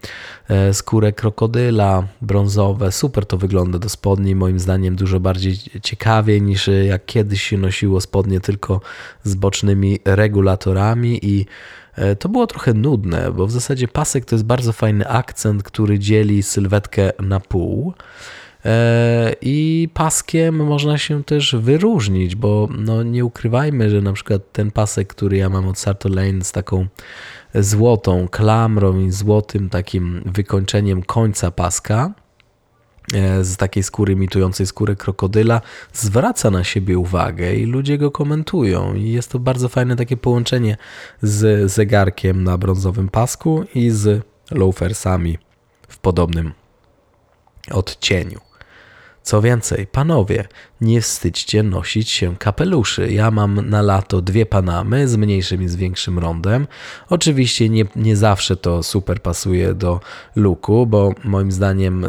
e, 0.48 0.74
skórę 0.74 1.12
krokodyla 1.12 2.06
brązowe. 2.22 2.92
Super 2.92 3.26
to 3.26 3.36
wygląda 3.36 3.78
do 3.78 3.88
spodni, 3.88 4.34
moim 4.34 4.60
zdaniem 4.60 4.96
dużo 4.96 5.20
bardziej 5.20 5.56
ciekawie 5.82 6.40
niż 6.40 6.70
jak 6.86 7.06
kiedyś 7.06 7.42
się 7.42 7.58
nosiło 7.58 8.00
spodnie 8.00 8.40
tylko 8.40 8.80
z 9.24 9.34
bocznymi 9.34 9.98
regulatorami 10.04 11.18
i 11.22 11.46
e, 11.94 12.16
to 12.16 12.28
było 12.28 12.46
trochę 12.46 12.74
nudne, 12.74 13.32
bo 13.32 13.46
w 13.46 13.52
zasadzie 13.52 13.88
pasek 13.88 14.24
to 14.24 14.34
jest 14.34 14.44
bardzo 14.44 14.72
fajny 14.72 15.08
akcent, 15.08 15.62
który 15.62 15.98
dzieli 15.98 16.42
sylwetkę 16.42 17.12
na 17.18 17.40
pół. 17.40 17.94
E, 18.64 19.34
I 19.40 19.88
paskiem 19.94 20.66
można 20.66 20.98
się 20.98 21.24
też 21.24 21.56
wyróżnić, 21.58 22.34
bo 22.34 22.68
no 22.78 23.02
nie 23.02 23.24
ukrywajmy, 23.24 23.90
że 23.90 24.00
na 24.00 24.12
przykład 24.12 24.42
ten 24.52 24.70
pasek, 24.70 25.08
który 25.08 25.36
ja 25.36 25.48
mam 25.48 25.68
od 25.68 25.78
Sarto 25.78 26.08
Lane 26.08 26.44
z 26.44 26.52
taką 26.52 26.86
złotą 27.54 28.28
klamrą 28.28 29.00
i 29.00 29.10
złotym 29.10 29.70
takim 29.70 30.22
wykończeniem 30.26 31.02
końca 31.02 31.50
paska, 31.50 32.14
e, 33.14 33.44
z 33.44 33.56
takiej 33.56 33.82
skóry 33.82 34.12
imitującej 34.12 34.66
skórę 34.66 34.96
krokodyla, 34.96 35.60
zwraca 35.92 36.50
na 36.50 36.64
siebie 36.64 36.98
uwagę 36.98 37.54
i 37.54 37.66
ludzie 37.66 37.98
go 37.98 38.10
komentują. 38.10 38.94
I 38.94 39.10
jest 39.10 39.30
to 39.30 39.38
bardzo 39.38 39.68
fajne 39.68 39.96
takie 39.96 40.16
połączenie 40.16 40.76
z 41.22 41.70
zegarkiem 41.72 42.44
na 42.44 42.58
brązowym 42.58 43.08
pasku 43.08 43.64
i 43.74 43.90
z 43.90 44.24
loafersami 44.50 45.38
w 45.88 45.98
podobnym 45.98 46.52
odcieniu. 47.70 48.49
Co 49.22 49.42
więcej, 49.42 49.86
panowie, 49.86 50.44
nie 50.80 51.00
wstydźcie 51.00 51.62
nosić 51.62 52.10
się 52.10 52.36
kapeluszy. 52.36 53.12
Ja 53.12 53.30
mam 53.30 53.70
na 53.70 53.82
lato 53.82 54.22
dwie 54.22 54.46
panamy 54.46 55.08
z 55.08 55.16
mniejszym 55.16 55.62
i 55.62 55.68
z 55.68 55.76
większym 55.76 56.18
rondem. 56.18 56.66
Oczywiście 57.08 57.68
nie, 57.68 57.84
nie 57.96 58.16
zawsze 58.16 58.56
to 58.56 58.82
super 58.82 59.22
pasuje 59.22 59.74
do 59.74 60.00
luku, 60.36 60.86
bo 60.86 61.14
moim 61.24 61.52
zdaniem 61.52 62.04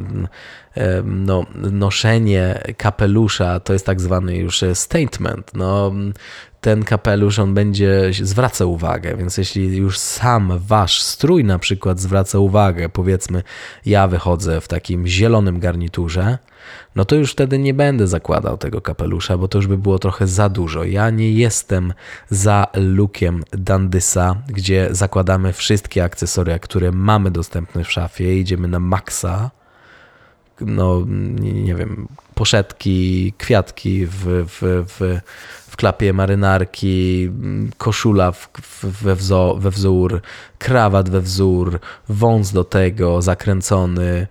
e, 0.77 1.01
no, 1.06 1.46
noszenie 1.56 2.62
kapelusza 2.77 3.60
to 3.60 3.74
jest 3.74 3.86
tak 3.86 4.01
zwany 4.01 4.38
już 4.38 4.63
statement. 4.74 5.51
No, 5.53 5.91
ten 6.62 6.84
kapelusz 6.84 7.39
on 7.39 7.53
będzie 7.53 8.12
zwraca 8.22 8.65
uwagę, 8.65 9.18
więc 9.18 9.38
jeśli 9.38 9.77
już 9.77 9.98
sam 9.98 10.60
wasz 10.60 11.01
strój 11.01 11.44
na 11.44 11.60
przykład 11.60 12.00
zwraca 12.00 12.39
uwagę, 12.39 12.89
powiedzmy 12.89 13.44
ja 13.86 14.08
wychodzę 14.08 14.62
w 14.62 14.68
takim 14.68 15.08
zielonym 15.08 15.60
garniturze, 15.60 16.38
no 16.96 17.06
to 17.06 17.15
już 17.15 17.32
wtedy 17.32 17.60
nie 17.60 17.74
będę 17.74 18.08
zakładał 18.08 18.58
tego 18.58 18.82
kapelusza, 18.82 19.38
bo 19.38 19.48
to 19.48 19.58
już 19.58 19.68
by 19.68 19.77
było 19.77 20.00
trochę 20.00 20.27
za 20.27 20.50
dużo. 20.50 20.84
Ja 20.84 21.10
nie 21.10 21.32
jestem 21.32 21.94
za 22.30 22.68
lookiem 22.74 23.44
Dandysa, 23.51 24.36
gdzie 24.48 24.88
zakładamy 24.91 25.53
wszystkie 25.53 26.03
akcesoria, 26.03 26.60
które 26.60 26.91
mamy 26.91 27.32
dostępne 27.32 27.84
w 27.84 27.91
szafie, 27.91 28.39
idziemy 28.39 28.68
na 28.68 28.80
maksa, 28.80 29.51
no 30.65 31.03
nie, 31.39 31.75
wiem, 31.75 32.08
poszetki, 32.36 33.34
kwiatki 33.38 34.06
w, 34.06 34.25
w, 34.48 34.86
w, 34.88 35.20
w 35.68 35.75
klapie 35.75 36.13
marynarki, 36.13 37.30
koszula 37.77 38.32
w, 38.32 38.50
we, 38.84 39.15
wzo, 39.15 39.56
we 39.60 39.72
wzór, 39.72 40.22
krawat 40.60 41.10
we 41.10 41.22
wzór, 41.22 41.80
wąs 42.10 42.51
do 42.51 42.63
tego, 42.63 43.22
zakręcony 43.22 44.27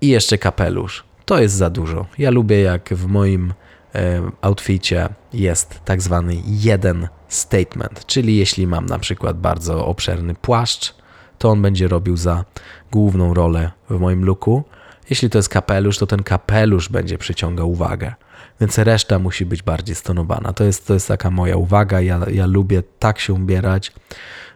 i 0.00 0.08
jeszcze 0.08 0.38
kapelusz. 0.38 1.04
To 1.24 1.40
jest 1.40 1.54
za 1.54 1.70
dużo. 1.70 2.06
Ja 2.18 2.30
lubię 2.30 2.60
jak 2.60 2.88
w 2.94 3.06
moim 3.06 3.54
e, 3.94 4.30
outficie 4.40 5.08
jest 5.32 5.80
tak 5.84 6.02
zwany 6.02 6.36
jeden 6.46 7.08
statement, 7.28 8.06
czyli 8.06 8.36
jeśli 8.36 8.66
mam 8.66 8.86
na 8.86 8.98
przykład 8.98 9.40
bardzo 9.40 9.86
obszerny 9.86 10.34
płaszcz, 10.34 10.94
to 11.38 11.50
on 11.50 11.62
będzie 11.62 11.88
robił 11.88 12.16
za 12.16 12.44
główną 12.90 13.34
rolę 13.34 13.70
w 13.90 14.00
moim 14.00 14.24
looku. 14.24 14.64
Jeśli 15.10 15.30
to 15.30 15.38
jest 15.38 15.48
kapelusz, 15.48 15.98
to 15.98 16.06
ten 16.06 16.22
kapelusz 16.22 16.88
będzie 16.88 17.18
przyciągał 17.18 17.70
uwagę. 17.70 18.14
Więc 18.60 18.78
reszta 18.78 19.18
musi 19.18 19.46
być 19.46 19.62
bardziej 19.62 19.94
stonowana. 19.94 20.52
To 20.52 20.64
jest, 20.64 20.86
to 20.86 20.94
jest 20.94 21.08
taka 21.08 21.30
moja 21.30 21.56
uwaga. 21.56 22.00
Ja, 22.00 22.20
ja 22.32 22.46
lubię 22.46 22.82
tak 22.98 23.18
się 23.18 23.32
ubierać, 23.32 23.92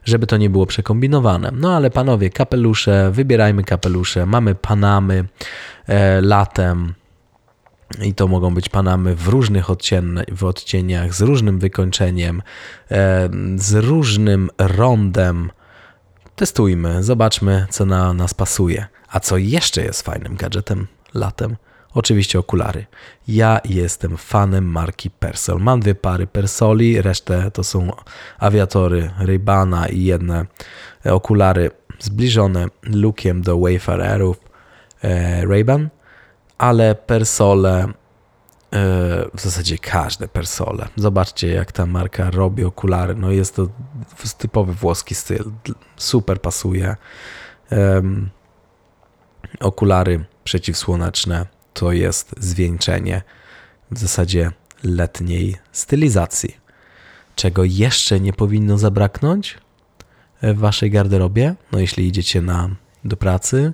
żeby 0.05 0.27
to 0.27 0.37
nie 0.37 0.51
było 0.51 0.67
przekombinowane. 0.67 1.51
No 1.55 1.77
ale 1.77 1.91
panowie, 1.91 2.31
kapelusze, 2.31 3.11
wybierajmy 3.11 3.65
kapelusze. 3.65 4.27
Mamy 4.27 4.55
panamy 4.55 5.25
e, 5.87 6.21
latem. 6.21 6.95
I 8.03 8.15
to 8.15 8.29
mogą 8.29 8.55
być 8.55 8.69
panamy 8.69 9.15
w 9.15 9.29
różnych 9.29 9.71
odcien 9.71 10.23
w 10.33 10.45
odcieniach, 10.45 11.15
z 11.15 11.21
różnym 11.21 11.59
wykończeniem, 11.59 12.43
e, 12.91 13.29
z 13.57 13.75
różnym 13.75 14.51
rondem. 14.59 15.51
Testujmy, 16.37 17.03
zobaczmy, 17.03 17.67
co 17.71 17.87
na 17.87 18.13
nas 18.13 18.35
pasuje. 18.35 18.87
A 19.13 19.21
co 19.21 19.37
jeszcze 19.37 19.83
jest 19.83 20.03
fajnym 20.03 20.37
gadżetem 20.37 20.87
latem? 21.15 21.57
Oczywiście 21.95 22.39
okulary. 22.39 22.87
Ja 23.29 23.61
jestem 23.65 24.17
fanem 24.17 24.65
marki 24.65 25.11
Persol. 25.11 25.61
Mam 25.61 25.81
dwie 25.81 25.95
pary 25.95 26.27
Persoli, 26.27 27.03
resztę 27.03 27.51
to 27.51 27.65
są 27.65 27.91
awiatory 28.39 29.11
Raybana 29.19 29.89
i 29.89 30.05
jedne 30.05 30.47
okulary 31.05 31.71
zbliżone 31.99 32.67
lookiem 32.83 33.43
do 33.43 33.59
Wayfarerów 33.59 34.41
e, 35.03 35.47
Rayban, 35.47 35.89
ale 36.59 36.95
Persole 36.95 37.85
e, 37.85 37.89
w 39.35 39.41
zasadzie 39.41 39.79
każde 39.79 40.29
persole. 40.29 40.89
Zobaczcie, 40.97 41.49
jak 41.49 41.73
ta 41.73 41.87
marka 41.87 42.31
robi 42.31 42.65
okulary. 42.65 43.15
No 43.15 43.31
jest 43.31 43.57
to 43.57 43.69
typowy 44.39 44.73
włoski 44.73 45.15
styl. 45.15 45.45
Super 45.97 46.41
pasuje. 46.41 46.97
Um, 47.71 48.31
okulary 49.61 50.25
przeciwsłoneczne 50.45 51.47
to 51.75 51.93
jest 51.93 52.35
zwieńczenie 52.39 53.23
w 53.91 53.99
zasadzie 53.99 54.51
letniej 54.85 55.57
stylizacji. 55.73 56.57
Czego 57.37 57.65
jeszcze 57.65 58.21
nie 58.21 58.33
powinno 58.33 58.79
zabraknąć 58.79 59.59
w 60.43 60.59
waszej 60.59 60.91
garderobie? 60.91 61.55
No 61.73 61.79
jeśli 61.79 62.07
idziecie 62.07 62.43
na, 62.43 62.71
do 63.05 63.17
pracy, 63.17 63.73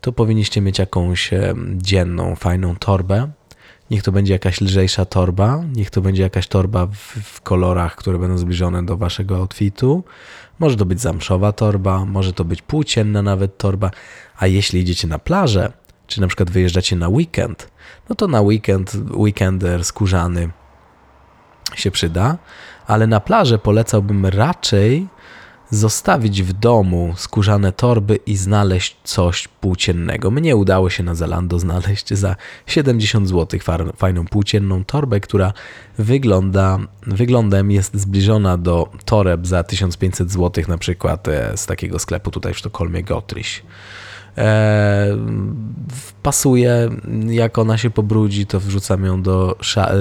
to 0.00 0.12
powinniście 0.12 0.60
mieć 0.60 0.78
jakąś 0.78 1.30
dzienną, 1.76 2.36
fajną 2.36 2.76
torbę. 2.76 3.30
Niech 3.90 4.02
to 4.02 4.12
będzie 4.12 4.32
jakaś 4.32 4.60
lżejsza 4.60 5.04
torba, 5.04 5.62
niech 5.74 5.90
to 5.90 6.00
będzie 6.00 6.22
jakaś 6.22 6.46
torba 6.46 6.86
w, 6.86 6.96
w 7.22 7.40
kolorach, 7.40 7.96
które 7.96 8.18
będą 8.18 8.38
zbliżone 8.38 8.86
do 8.86 8.96
waszego 8.96 9.36
outfitu. 9.36 10.04
Może 10.58 10.76
to 10.76 10.84
być 10.84 11.00
zamszowa 11.00 11.52
torba, 11.52 12.04
może 12.04 12.32
to 12.32 12.44
być 12.44 12.62
płócienna 12.62 13.22
nawet 13.22 13.58
torba. 13.58 13.90
A 14.38 14.46
jeśli 14.46 14.80
idziecie 14.80 15.08
na 15.08 15.18
plażę, 15.18 15.72
czy 16.06 16.20
na 16.20 16.26
przykład 16.26 16.50
wyjeżdżacie 16.50 16.96
na 16.96 17.08
weekend, 17.08 17.70
no 18.08 18.14
to 18.14 18.28
na 18.28 18.40
weekend 18.40 18.96
weekender 19.10 19.84
skórzany 19.84 20.50
się 21.74 21.90
przyda, 21.90 22.38
ale 22.86 23.06
na 23.06 23.20
plażę 23.20 23.58
polecałbym 23.58 24.26
raczej 24.26 25.08
zostawić 25.70 26.42
w 26.42 26.52
domu 26.52 27.14
skórzane 27.16 27.72
torby 27.72 28.18
i 28.26 28.36
znaleźć 28.36 28.96
coś 29.04 29.48
płóciennego. 29.48 30.30
Mnie 30.30 30.56
udało 30.56 30.90
się 30.90 31.02
na 31.02 31.14
Zalando 31.14 31.58
znaleźć 31.58 32.14
za 32.14 32.36
70 32.66 33.28
zł 33.28 33.60
fajną 33.96 34.26
płócienną 34.26 34.84
torbę, 34.84 35.20
która 35.20 35.52
wygląda, 35.98 36.78
wyglądem 37.06 37.70
jest 37.70 37.96
zbliżona 37.96 38.56
do 38.56 38.88
toreb 39.04 39.46
za 39.46 39.62
1500 39.62 40.30
zł 40.30 40.64
na 40.68 40.78
przykład 40.78 41.28
e, 41.28 41.56
z 41.56 41.66
takiego 41.66 41.98
sklepu 41.98 42.30
tutaj 42.30 42.54
w 42.54 42.58
Sztokholmie 42.58 43.02
Gotriś. 43.02 43.62
E, 44.38 45.16
pasuje, 46.22 46.90
jak 47.28 47.58
ona 47.58 47.78
się 47.78 47.90
pobrudzi, 47.90 48.46
to 48.46 48.60
wrzucam 48.60 49.04
ją 49.04 49.22
do, 49.22 49.56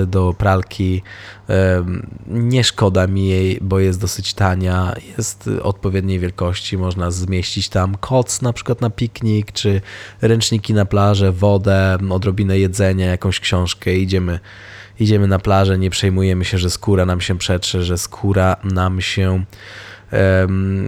do 0.08 0.34
pralki. 0.34 1.02
E, 1.50 1.86
nie 2.28 2.63
szkoda 2.63 3.08
mi 3.08 3.28
jej, 3.28 3.60
bo 3.62 3.80
jest 3.80 4.02
dosyć 4.02 4.34
tania, 4.34 4.93
jest 5.17 5.50
odpowiedniej 5.62 6.19
wielkości, 6.19 6.78
można 6.78 7.12
zmieścić 7.12 7.69
tam 7.69 7.95
koc 7.95 8.41
na 8.41 8.54
przykład 8.54 8.82
na 8.82 8.89
piknik, 8.89 9.52
czy 9.52 9.82
ręczniki 10.21 10.73
na 10.73 10.86
plażę, 10.86 11.32
wodę, 11.32 11.97
odrobinę 12.10 12.60
jedzenia, 12.60 13.06
jakąś 13.06 13.39
książkę, 13.39 13.93
idziemy 13.95 14.39
idziemy 15.00 15.28
na 15.28 15.39
plażę, 15.39 15.78
nie 15.78 15.89
przejmujemy 15.89 16.45
się, 16.45 16.58
że 16.58 16.69
skóra 16.69 17.06
nam 17.06 17.21
się 17.21 17.38
przetrze, 17.38 17.84
że 17.84 17.97
skóra 17.97 18.56
nam 18.63 19.02
się 19.02 19.43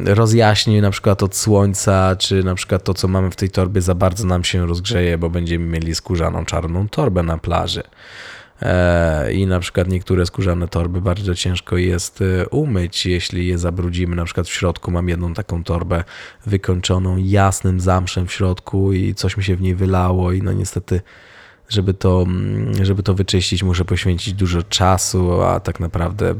rozjaśni 0.05 0.81
na 0.81 0.91
przykład 0.91 1.23
od 1.23 1.35
słońca, 1.35 2.15
czy 2.15 2.43
na 2.43 2.55
przykład 2.55 2.83
to, 2.83 2.93
co 2.93 3.07
mamy 3.07 3.31
w 3.31 3.35
tej 3.35 3.49
torbie 3.49 3.81
za 3.81 3.95
bardzo 3.95 4.27
nam 4.27 4.43
się 4.43 4.65
rozgrzeje, 4.65 5.17
bo 5.17 5.29
będziemy 5.29 5.65
mieli 5.65 5.95
skórzaną 5.95 6.45
czarną 6.45 6.89
torbę 6.89 7.23
na 7.23 7.37
plaży. 7.37 7.83
E, 8.61 9.33
I 9.33 9.47
na 9.47 9.59
przykład 9.59 9.87
niektóre 9.87 10.25
skórzane 10.25 10.67
torby 10.67 11.01
bardzo 11.01 11.35
ciężko 11.35 11.77
jest 11.77 12.21
e, 12.21 12.49
umyć, 12.49 13.05
jeśli 13.05 13.47
je 13.47 13.57
zabrudzimy. 13.57 14.15
Na 14.15 14.25
przykład 14.25 14.47
w 14.47 14.53
środku 14.53 14.91
mam 14.91 15.09
jedną 15.09 15.33
taką 15.33 15.63
torbę 15.63 16.03
wykończoną 16.45 17.17
jasnym 17.17 17.79
zamszem 17.79 18.27
w 18.27 18.33
środku 18.33 18.93
i 18.93 19.15
coś 19.15 19.37
mi 19.37 19.43
się 19.43 19.55
w 19.55 19.61
niej 19.61 19.75
wylało 19.75 20.31
i 20.31 20.41
no 20.41 20.53
niestety 20.53 21.01
żeby 21.69 21.93
to, 21.93 22.21
mm, 22.27 22.85
żeby 22.85 23.03
to 23.03 23.13
wyczyścić 23.13 23.63
muszę 23.63 23.85
poświęcić 23.85 24.33
dużo 24.33 24.63
czasu, 24.63 25.41
a 25.41 25.59
tak 25.59 25.79
naprawdę 25.79 26.35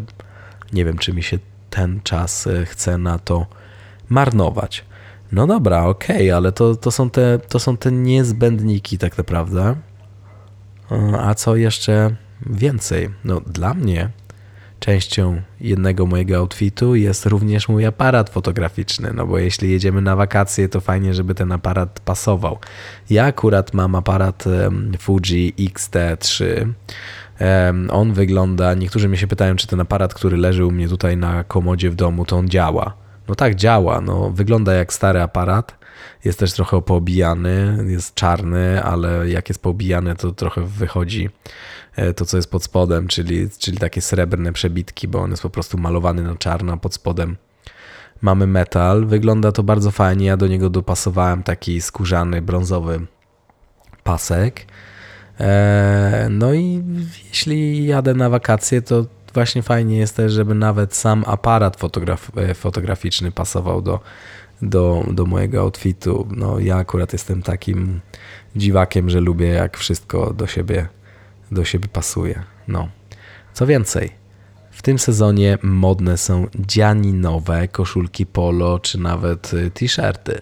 nie 0.74 0.86
wiem 0.86 0.98
czy 0.98 1.14
mi 1.14 1.24
się 1.24 1.40
ten 1.70 2.02
czas 2.04 2.48
e, 2.48 2.66
chcę 2.66 2.98
na 2.98 3.20
to 3.20 3.46
marnować. 4.10 4.86
No 5.32 5.48
dobra, 5.48 5.86
okej, 5.86 6.16
okay, 6.16 6.36
ale 6.36 6.52
to, 6.52 6.76
to, 6.76 6.92
są 6.92 7.10
te, 7.10 7.40
to 7.40 7.60
są 7.60 7.78
te 7.78 7.92
niezbędniki 7.92 8.98
tak 8.98 9.18
naprawdę. 9.18 9.76
E, 10.92 11.20
a 11.20 11.36
co 11.36 11.56
jeszcze 11.56 12.16
więcej? 12.46 13.10
No 13.24 13.42
dla 13.42 13.74
mnie 13.74 14.10
częścią 14.80 15.42
jednego 15.62 16.06
mojego 16.06 16.38
outfitu 16.38 16.96
jest 16.96 17.26
również 17.26 17.70
mój 17.70 17.86
aparat 17.86 18.30
fotograficzny, 18.30 19.14
no 19.14 19.28
bo 19.28 19.40
jeśli 19.40 19.72
jedziemy 19.72 20.02
na 20.02 20.16
wakacje, 20.16 20.70
to 20.70 20.82
fajnie, 20.82 21.14
żeby 21.14 21.36
ten 21.36 21.52
aparat 21.52 22.00
pasował. 22.00 22.60
Ja 23.10 23.26
akurat 23.26 23.74
mam 23.74 23.96
aparat 23.96 24.44
Fuji 25.00 25.54
X-T3, 25.60 26.44
on 27.90 28.14
wygląda, 28.14 28.74
niektórzy 28.74 29.10
mnie 29.10 29.18
się 29.18 29.28
pytają, 29.28 29.56
czy 29.56 29.68
ten 29.68 29.80
aparat, 29.80 30.14
który 30.14 30.38
leży 30.38 30.66
u 30.66 30.72
mnie 30.72 30.88
tutaj 30.88 31.18
na 31.18 31.44
komodzie 31.44 31.90
w 31.90 31.96
domu, 31.96 32.26
to 32.26 32.38
on 32.38 32.50
działa. 32.50 32.94
No 33.28 33.36
tak, 33.36 33.56
działa. 33.56 34.02
No, 34.02 34.30
wygląda 34.30 34.74
jak 34.74 34.94
stary 34.94 35.22
aparat. 35.22 35.80
Jest 36.26 36.40
też 36.40 36.54
trochę 36.54 36.82
poobijany, 36.82 37.86
jest 37.88 38.16
czarny, 38.16 38.84
ale 38.84 39.30
jak 39.30 39.50
jest 39.50 39.62
poobijany, 39.62 40.16
to 40.16 40.32
trochę 40.32 40.62
wychodzi 40.62 41.30
e, 41.96 42.14
to, 42.14 42.26
co 42.26 42.38
jest 42.38 42.52
pod 42.52 42.64
spodem, 42.64 43.08
czyli, 43.08 43.50
czyli 43.50 43.78
takie 43.78 44.02
srebrne 44.02 44.54
przebitki, 44.54 45.08
bo 45.08 45.20
on 45.20 45.32
jest 45.32 45.44
po 45.44 45.50
prostu 45.50 45.78
malowany 45.78 46.24
na 46.24 46.36
czarno, 46.36 46.74
a 46.74 46.78
pod 46.78 46.94
spodem 46.94 47.38
mamy 48.22 48.48
metal. 48.48 49.06
Wygląda 49.06 49.52
to 49.52 49.64
bardzo 49.64 49.92
fajnie. 49.92 50.26
Ja 50.26 50.38
do 50.38 50.48
niego 50.48 50.70
dopasowałem 50.70 51.44
taki 51.44 51.82
skórzany, 51.82 52.42
brązowy 52.42 53.06
pasek. 54.04 54.66
E, 55.40 56.28
no 56.30 56.54
i 56.54 56.84
jeśli 57.28 57.86
jadę 57.86 58.14
na 58.14 58.30
wakacje, 58.30 58.82
to 58.82 59.06
właśnie 59.34 59.64
fajnie 59.64 59.98
jest 59.98 60.16
też, 60.16 60.34
żeby 60.34 60.56
nawet 60.56 60.96
sam 60.96 61.24
aparat 61.28 61.78
fotograf 61.78 62.32
e, 62.38 62.54
fotograficzny 62.54 63.32
pasował 63.32 63.82
do, 63.82 64.00
do, 64.62 65.06
do 65.12 65.26
mojego 65.26 65.62
outfitu. 65.62 66.28
No 66.36 66.60
ja 66.60 66.76
akurat 66.78 67.14
jestem 67.14 67.42
takim 67.42 68.00
dziwakiem, 68.56 69.10
że 69.10 69.20
lubię 69.20 69.48
jak 69.48 69.78
wszystko 69.78 70.34
do 70.34 70.48
siebie, 70.48 70.88
do 71.52 71.66
siebie 71.66 71.88
pasuje. 71.88 72.44
No. 72.68 72.90
Co 73.54 73.68
więcej, 73.68 74.12
w 74.72 74.82
tym 74.82 75.00
sezonie 75.00 75.58
modne 75.64 76.18
są 76.18 76.48
dzianinowe 76.60 77.68
koszulki 77.68 78.26
polo 78.26 78.80
czy 78.80 78.98
nawet 79.00 79.54
y, 79.54 79.72
t-shirty. 79.72 80.42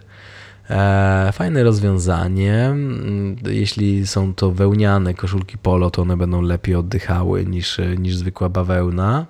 E, 0.70 1.32
fajne 1.34 1.64
rozwiązanie. 1.64 2.66
Mm, 2.66 3.36
Jeśli 3.46 4.08
są 4.08 4.34
to 4.34 4.52
wełniane 4.52 5.14
koszulki 5.14 5.58
polo, 5.58 5.92
to 5.92 6.02
one 6.02 6.18
będą 6.18 6.42
lepiej 6.42 6.76
oddychały 6.76 7.46
niż, 7.46 7.82
niż 7.98 8.16
zwykła 8.16 8.50
bawełna. 8.50 9.26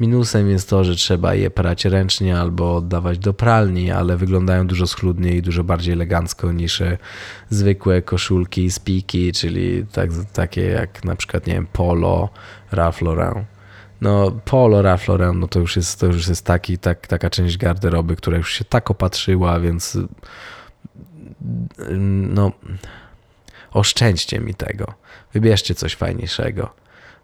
Minusem 0.00 0.50
jest 0.50 0.70
to, 0.70 0.84
że 0.84 0.96
trzeba 0.96 1.34
je 1.34 1.50
prać 1.50 1.84
ręcznie 1.84 2.38
albo 2.38 2.76
oddawać 2.76 3.18
do 3.18 3.34
pralni, 3.34 3.90
ale 3.90 4.16
wyglądają 4.16 4.66
dużo 4.66 4.86
schludniej 4.86 5.36
i 5.36 5.42
dużo 5.42 5.64
bardziej 5.64 5.94
elegancko 5.94 6.52
niż 6.52 6.80
e, 6.80 6.98
zwykłe 7.50 8.02
koszulki 8.02 8.70
z 8.70 8.78
piki, 8.78 9.32
czyli 9.32 9.86
tak, 9.92 10.10
takie 10.32 10.62
jak 10.62 11.04
na 11.04 11.16
przykład, 11.16 11.46
nie 11.46 11.54
wiem, 11.54 11.66
polo, 11.72 12.28
Ralph 12.72 13.02
Lauren. 13.02 13.44
No, 14.00 14.30
polo 14.44 14.82
Ralph 14.82 15.08
Lauren, 15.08 15.38
no 15.38 15.48
to 15.48 15.58
już 15.58 15.76
jest, 15.76 16.00
to 16.00 16.06
już 16.06 16.28
jest 16.28 16.46
taki, 16.46 16.78
tak, 16.78 17.06
taka 17.06 17.30
część 17.30 17.56
garderoby, 17.56 18.16
która 18.16 18.36
już 18.36 18.52
się 18.52 18.64
tak 18.64 18.90
opatrzyła, 18.90 19.60
więc 19.60 19.98
no, 22.28 22.52
oszczędźcie 23.70 24.40
mi 24.40 24.54
tego. 24.54 24.94
Wybierzcie 25.32 25.74
coś 25.74 25.94
fajniejszego. 25.94 26.74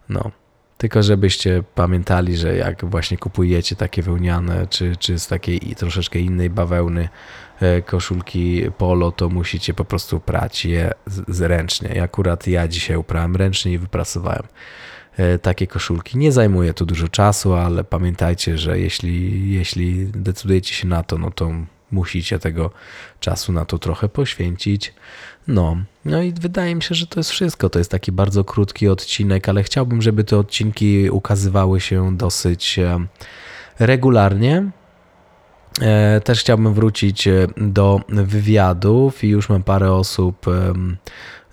No. 0.08 0.30
Tylko 0.78 1.02
żebyście 1.02 1.62
pamiętali, 1.74 2.36
że 2.36 2.56
jak 2.56 2.84
właśnie 2.84 3.18
kupujecie 3.18 3.76
takie 3.76 4.02
wełniane, 4.02 4.66
czy, 4.66 4.96
czy 4.96 5.18
z 5.18 5.26
takiej 5.26 5.60
troszeczkę 5.60 6.18
innej 6.18 6.50
bawełny 6.50 7.08
e, 7.60 7.82
koszulki 7.82 8.62
polo, 8.78 9.12
to 9.12 9.28
musicie 9.28 9.74
po 9.74 9.84
prostu 9.84 10.20
prać 10.20 10.64
je 10.64 10.92
ręcznie. 11.38 12.02
Akurat 12.02 12.46
ja 12.46 12.68
dzisiaj 12.68 12.96
uprałem 12.96 13.36
ręcznie 13.36 13.72
i 13.72 13.78
wyprasowałem 13.78 14.42
e, 15.16 15.38
takie 15.38 15.66
koszulki. 15.66 16.18
Nie 16.18 16.32
zajmuje 16.32 16.74
to 16.74 16.84
dużo 16.84 17.08
czasu, 17.08 17.54
ale 17.54 17.84
pamiętajcie, 17.84 18.58
że 18.58 18.78
jeśli, 18.80 19.52
jeśli 19.52 20.06
decydujecie 20.06 20.74
się 20.74 20.88
na 20.88 21.02
to, 21.02 21.18
no 21.18 21.30
to 21.30 21.50
musicie 21.90 22.38
tego 22.38 22.70
czasu 23.20 23.52
na 23.52 23.64
to 23.64 23.78
trochę 23.78 24.08
poświęcić. 24.08 24.94
No, 25.48 25.76
no 26.04 26.22
i 26.22 26.32
wydaje 26.32 26.74
mi 26.74 26.82
się, 26.82 26.94
że 26.94 27.06
to 27.06 27.20
jest 27.20 27.30
wszystko. 27.30 27.70
To 27.70 27.78
jest 27.78 27.90
taki 27.90 28.12
bardzo 28.12 28.44
krótki 28.44 28.88
odcinek, 28.88 29.48
ale 29.48 29.62
chciałbym, 29.62 30.02
żeby 30.02 30.24
te 30.24 30.38
odcinki 30.38 31.10
ukazywały 31.10 31.80
się 31.80 32.16
dosyć 32.16 32.78
e, 32.78 33.06
regularnie. 33.78 34.70
E, 35.82 36.20
Też 36.20 36.40
chciałbym 36.40 36.74
wrócić 36.74 37.28
e, 37.28 37.46
do 37.56 38.00
wywiadów 38.08 39.24
i 39.24 39.28
już 39.28 39.48
mam 39.48 39.62
parę 39.62 39.92
osób 39.92 40.46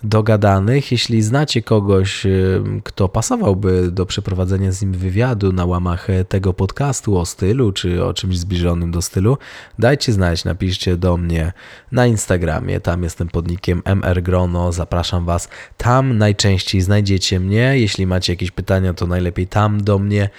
dogadanych. 0.03 0.91
Jeśli 0.91 1.21
znacie 1.21 1.61
kogoś, 1.61 2.25
em, 2.25 2.81
kto 2.83 3.09
pasowałby 3.09 3.91
do 3.91 4.05
przeprowadzenia 4.05 4.71
z 4.71 4.81
nim 4.81 4.93
wywiadu 4.93 5.53
na 5.53 5.65
łamach 5.65 6.09
e, 6.09 6.25
tego 6.25 6.53
podcastu 6.53 7.17
o 7.17 7.25
stylu 7.25 7.71
czy 7.71 8.05
o 8.05 8.13
czymś 8.13 8.37
zbliżonym 8.37 8.91
do 8.91 9.01
stylu, 9.01 9.37
dajcie 9.79 10.13
znać, 10.13 10.45
napiszcie 10.45 10.97
do 10.97 11.17
mnie 11.17 11.53
na 11.91 12.07
Instagramie. 12.07 12.79
Tam 12.79 13.03
jestem 13.03 13.27
pod 13.27 13.47
nickiem 13.47 13.81
mrgrono. 13.95 14.71
Zapraszam 14.71 15.25
Was. 15.25 15.49
Tam 15.77 16.17
najczęściej 16.17 16.81
znajdziecie 16.81 17.39
mnie. 17.39 17.79
Jeśli 17.79 18.07
macie 18.07 18.33
jakieś 18.33 18.51
pytania, 18.51 18.93
to 18.93 19.07
najlepiej 19.07 19.47
tam 19.47 19.83
do 19.83 19.99
mnie 19.99 20.29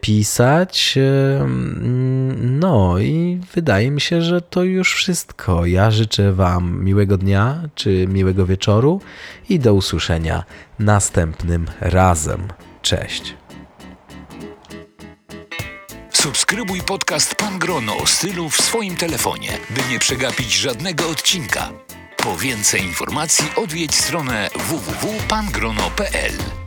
pisać. 0.00 0.94
E, 0.96 1.40
mm, 1.40 2.58
No 2.58 2.98
i 2.98 3.40
wydaje 3.54 3.90
mi 3.90 4.00
się, 4.00 4.22
że 4.22 4.40
to 4.40 4.62
już 4.62 4.94
wszystko. 4.94 5.66
Ja 5.66 5.90
życzę 5.90 6.32
Wam 6.32 6.84
miłego 6.84 7.16
dnia 7.16 7.62
czy 7.74 8.06
miłego 8.08 8.46
wieczoru 8.46 9.00
i 9.48 9.58
do 9.58 9.74
usłyszenia 9.74 10.44
następnym 10.78 11.66
razem. 11.80 12.48
Cześć. 12.82 13.34
Subskrybuj 16.12 16.80
podcast 16.80 17.34
Pan 17.34 17.58
Grono 17.58 17.96
o 17.96 18.06
stylu 18.06 18.50
w 18.50 18.56
swoim 18.56 18.96
telefonie, 18.96 19.48
by 19.70 19.92
nie 19.92 19.98
przegapić 19.98 20.52
żadnego 20.52 21.08
odcinka. 21.08 21.70
Po 22.16 22.36
więcej 22.36 22.82
informacji 22.82 23.44
odwiedź 23.56 23.94
stronę 23.94 24.50
www.pangrono.pl. 24.54 26.63